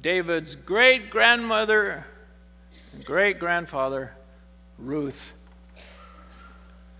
[0.00, 2.06] David's great grandmother,
[3.04, 4.12] great grandfather,
[4.78, 5.32] Ruth,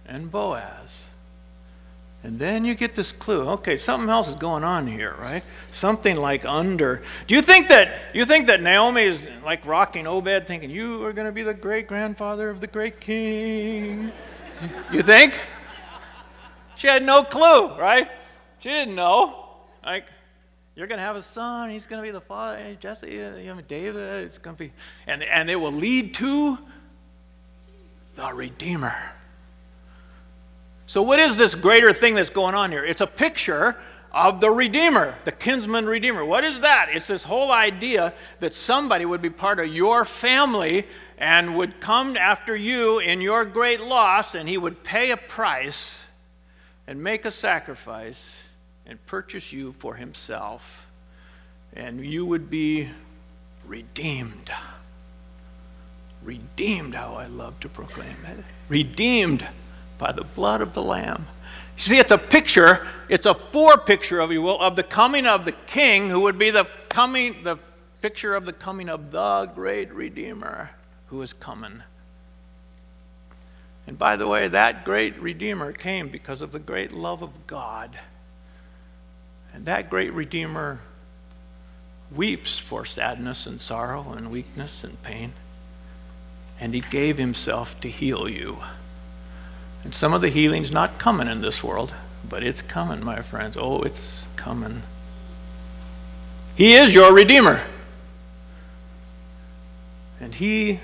[0.05, 1.11] and Boaz.
[2.25, 3.49] And then you get this clue.
[3.51, 5.45] Okay, something else is going on here, right?
[5.71, 7.01] Something like under.
[7.29, 11.13] Do you think that you think that Naomi is like rocking Obed, thinking you are
[11.13, 14.11] going to be the great grandfather of the great king?
[14.91, 15.41] You think?
[16.75, 18.11] She had no clue, right?
[18.61, 19.47] She didn't know.
[19.85, 20.07] Like,
[20.75, 21.71] you're going to have a son.
[21.71, 22.77] He's going to be the father.
[22.79, 24.25] Jesse, uh, you have David.
[24.25, 24.73] It's going to be,
[25.07, 26.59] and and it will lead to
[28.15, 28.95] the Redeemer.
[30.87, 32.85] So, what is this greater thing that's going on here?
[32.85, 33.77] It's a picture
[34.13, 36.25] of the Redeemer, the kinsman Redeemer.
[36.25, 36.89] What is that?
[36.93, 40.87] It's this whole idea that somebody would be part of your family
[41.19, 46.03] and would come after you in your great loss, and he would pay a price
[46.87, 48.43] and make a sacrifice
[48.87, 50.91] and purchase you for himself.
[51.72, 52.89] And you would be
[53.66, 54.51] redeemed.
[56.22, 58.45] Redeemed, how I love to proclaim it.
[58.68, 59.47] Redeemed
[59.99, 61.26] by the blood of the Lamb.
[61.76, 65.45] You see, it's a picture, it's a forepicture, if you will, of the coming of
[65.45, 67.59] the King, who would be the coming, the
[68.01, 70.70] picture of the coming of the great Redeemer
[71.09, 71.82] who is coming.
[73.87, 77.99] And by the way, that great Redeemer came because of the great love of God.
[79.57, 80.81] And that great Redeemer
[82.15, 85.33] weeps for sadness and sorrow and weakness and pain.
[86.61, 88.59] And he gave himself to heal you.
[89.83, 91.95] And some of the healing's not coming in this world,
[92.29, 93.57] but it's coming, my friends.
[93.57, 94.83] Oh, it's coming.
[96.55, 97.63] He is your Redeemer.
[100.21, 100.81] And He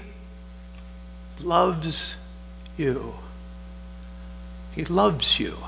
[1.43, 2.17] loves
[2.79, 3.17] you.
[4.75, 5.59] He loves you.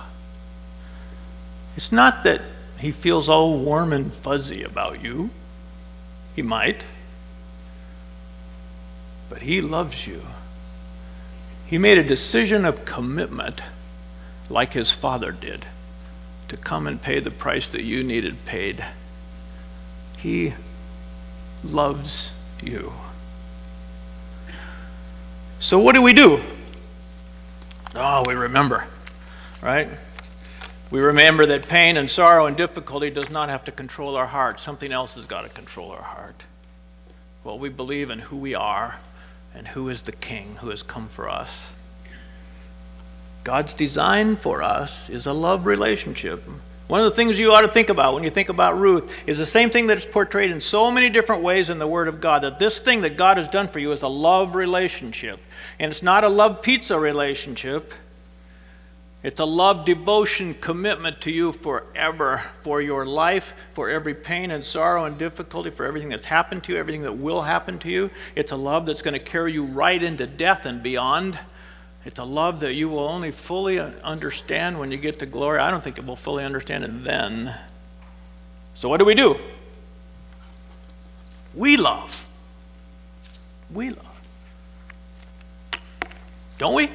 [1.76, 2.40] It's not that
[2.84, 5.30] He feels all warm and fuzzy about you.
[6.36, 6.84] He might.
[9.30, 10.20] But He loves you.
[11.64, 13.62] He made a decision of commitment,
[14.50, 15.64] like his father did,
[16.48, 18.84] to come and pay the price that you needed paid.
[20.18, 20.52] He
[21.64, 22.92] loves you.
[25.58, 26.38] So, what do we do?
[27.94, 28.86] Oh, we remember,
[29.62, 29.88] right?
[30.94, 34.60] We remember that pain and sorrow and difficulty does not have to control our heart.
[34.60, 36.44] Something else has got to control our heart.
[37.42, 39.00] Well, we believe in who we are
[39.56, 41.68] and who is the King who has come for us.
[43.42, 46.44] God's design for us is a love relationship.
[46.86, 49.36] One of the things you ought to think about when you think about Ruth is
[49.36, 52.20] the same thing that is portrayed in so many different ways in the Word of
[52.20, 55.40] God that this thing that God has done for you is a love relationship.
[55.80, 57.92] And it's not a love pizza relationship,
[59.24, 64.62] it's a love, devotion, commitment to you forever, for your life, for every pain and
[64.62, 68.10] sorrow and difficulty, for everything that's happened to you, everything that will happen to you.
[68.36, 71.38] It's a love that's going to carry you right into death and beyond.
[72.04, 75.58] It's a love that you will only fully understand when you get to glory.
[75.58, 77.54] I don't think it will fully understand it then.
[78.74, 79.38] So, what do we do?
[81.54, 82.26] We love.
[83.70, 84.28] We love.
[86.58, 86.90] Don't we?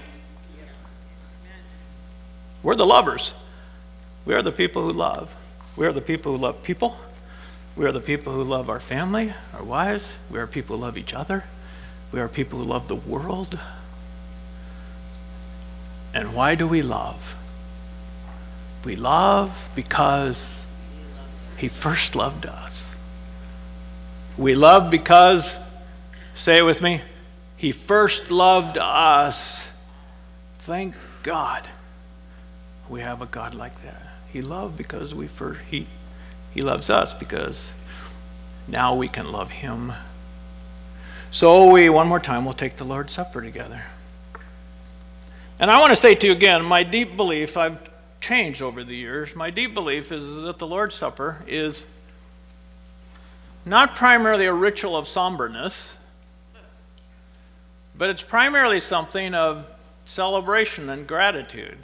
[2.62, 3.34] We're the lovers.
[4.26, 5.34] We are the people who love.
[5.76, 6.98] We are the people who love people.
[7.76, 10.12] We are the people who love our family, our wives.
[10.30, 11.46] We are people who love each other.
[12.12, 13.58] We are people who love the world.
[16.14, 17.36] And why do we love?
[18.84, 20.66] We love because
[21.58, 22.96] He first loved us.
[24.38, 25.54] We love because,
[26.36, 27.02] say it with me,
[27.56, 29.68] He first loved us.
[30.60, 31.68] Thank God
[32.90, 34.02] we have a God like that.
[34.32, 35.88] He loved because we first, He,
[36.54, 37.72] he loves us because
[38.68, 39.94] now we can love Him.
[41.32, 43.84] So we, one more time, we'll take the Lord's Supper together.
[45.60, 47.90] And I want to say to you again, my deep belief, I've
[48.22, 49.36] changed over the years.
[49.36, 51.86] My deep belief is that the Lord's Supper is
[53.66, 55.98] not primarily a ritual of somberness,
[57.96, 59.68] but it's primarily something of
[60.06, 61.78] celebration and gratitude.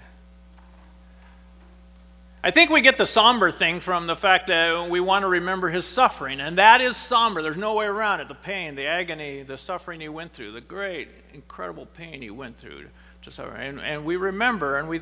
[2.46, 5.68] I think we get the somber thing from the fact that we want to remember
[5.70, 7.42] his suffering, and that is somber.
[7.42, 8.28] There's no way around it.
[8.28, 12.56] The pain, the agony, the suffering he went through, the great, incredible pain he went
[12.56, 12.86] through
[13.24, 13.56] to suffer.
[13.56, 15.02] And, and we remember, and we,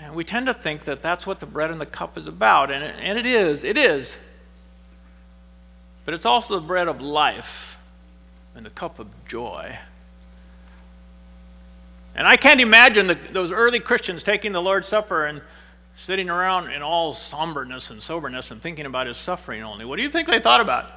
[0.00, 2.72] and we tend to think that that's what the bread and the cup is about,
[2.72, 3.62] and it, and it is.
[3.62, 4.16] It is.
[6.04, 7.78] But it's also the bread of life
[8.56, 9.78] and the cup of joy.
[12.16, 15.42] And I can't imagine the, those early Christians taking the Lord's Supper and
[15.96, 19.84] sitting around in all somberness and soberness and thinking about his suffering only.
[19.84, 20.92] What do you think they thought about?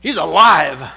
[0.00, 0.90] He's alive.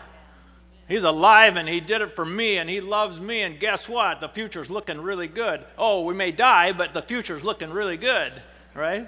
[0.87, 3.43] He's alive and he did it for me and he loves me.
[3.43, 4.19] And guess what?
[4.19, 5.63] The future's looking really good.
[5.77, 8.33] Oh, we may die, but the future's looking really good,
[8.73, 9.07] right?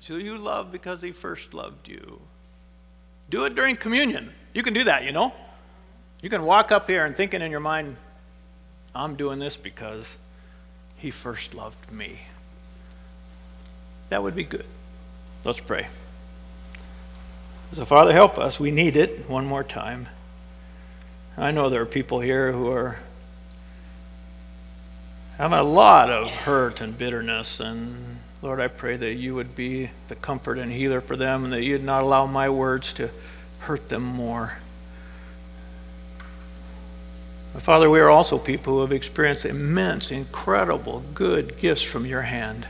[0.00, 2.20] So you love because he first loved you.
[3.30, 4.32] Do it during communion.
[4.52, 5.32] You can do that, you know?
[6.20, 7.96] You can walk up here and thinking in your mind,
[8.94, 10.18] I'm doing this because
[10.96, 12.18] he first loved me.
[14.08, 14.66] That would be good.
[15.44, 15.88] Let's pray.
[17.72, 18.60] So, Father, help us.
[18.60, 20.08] We need it one more time.
[21.36, 22.98] I know there are people here who are
[25.36, 27.60] having a lot of hurt and bitterness.
[27.60, 31.52] And Lord, I pray that you would be the comfort and healer for them and
[31.52, 33.10] that you'd not allow my words to
[33.60, 34.58] hurt them more.
[37.52, 42.22] But Father, we are also people who have experienced immense, incredible, good gifts from your
[42.22, 42.66] hand.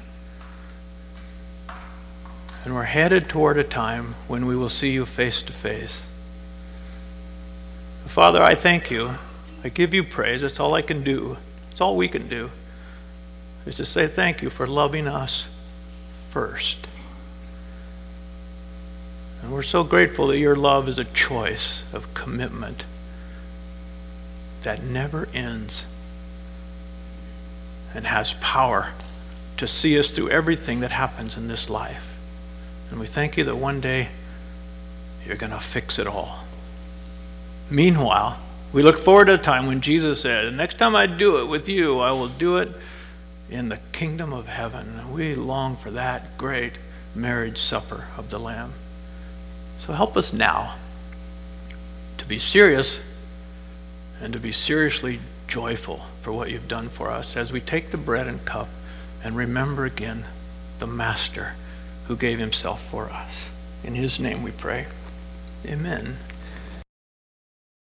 [2.66, 6.10] And we're headed toward a time when we will see you face to face.
[8.06, 9.18] Father, I thank you.
[9.62, 10.40] I give you praise.
[10.40, 11.36] That's all I can do.
[11.70, 12.50] It's all we can do,
[13.66, 15.46] is to say thank you for loving us
[16.28, 16.88] first.
[19.42, 22.84] And we're so grateful that your love is a choice of commitment
[24.62, 25.86] that never ends
[27.94, 28.92] and has power
[29.56, 32.05] to see us through everything that happens in this life.
[32.90, 34.08] And we thank you that one day
[35.26, 36.44] you're going to fix it all.
[37.70, 38.38] Meanwhile,
[38.72, 41.68] we look forward to a time when Jesus said, next time I do it with
[41.68, 42.70] you, I will do it
[43.50, 45.12] in the kingdom of heaven.
[45.12, 46.78] We long for that great
[47.14, 48.74] marriage supper of the Lamb.
[49.78, 50.74] So help us now
[52.18, 53.00] to be serious
[54.20, 57.96] and to be seriously joyful for what you've done for us as we take the
[57.96, 58.68] bread and cup
[59.22, 60.24] and remember again
[60.78, 61.54] the Master
[62.06, 63.50] who gave himself for us.
[63.84, 64.86] In his name we pray.
[65.66, 66.18] Amen.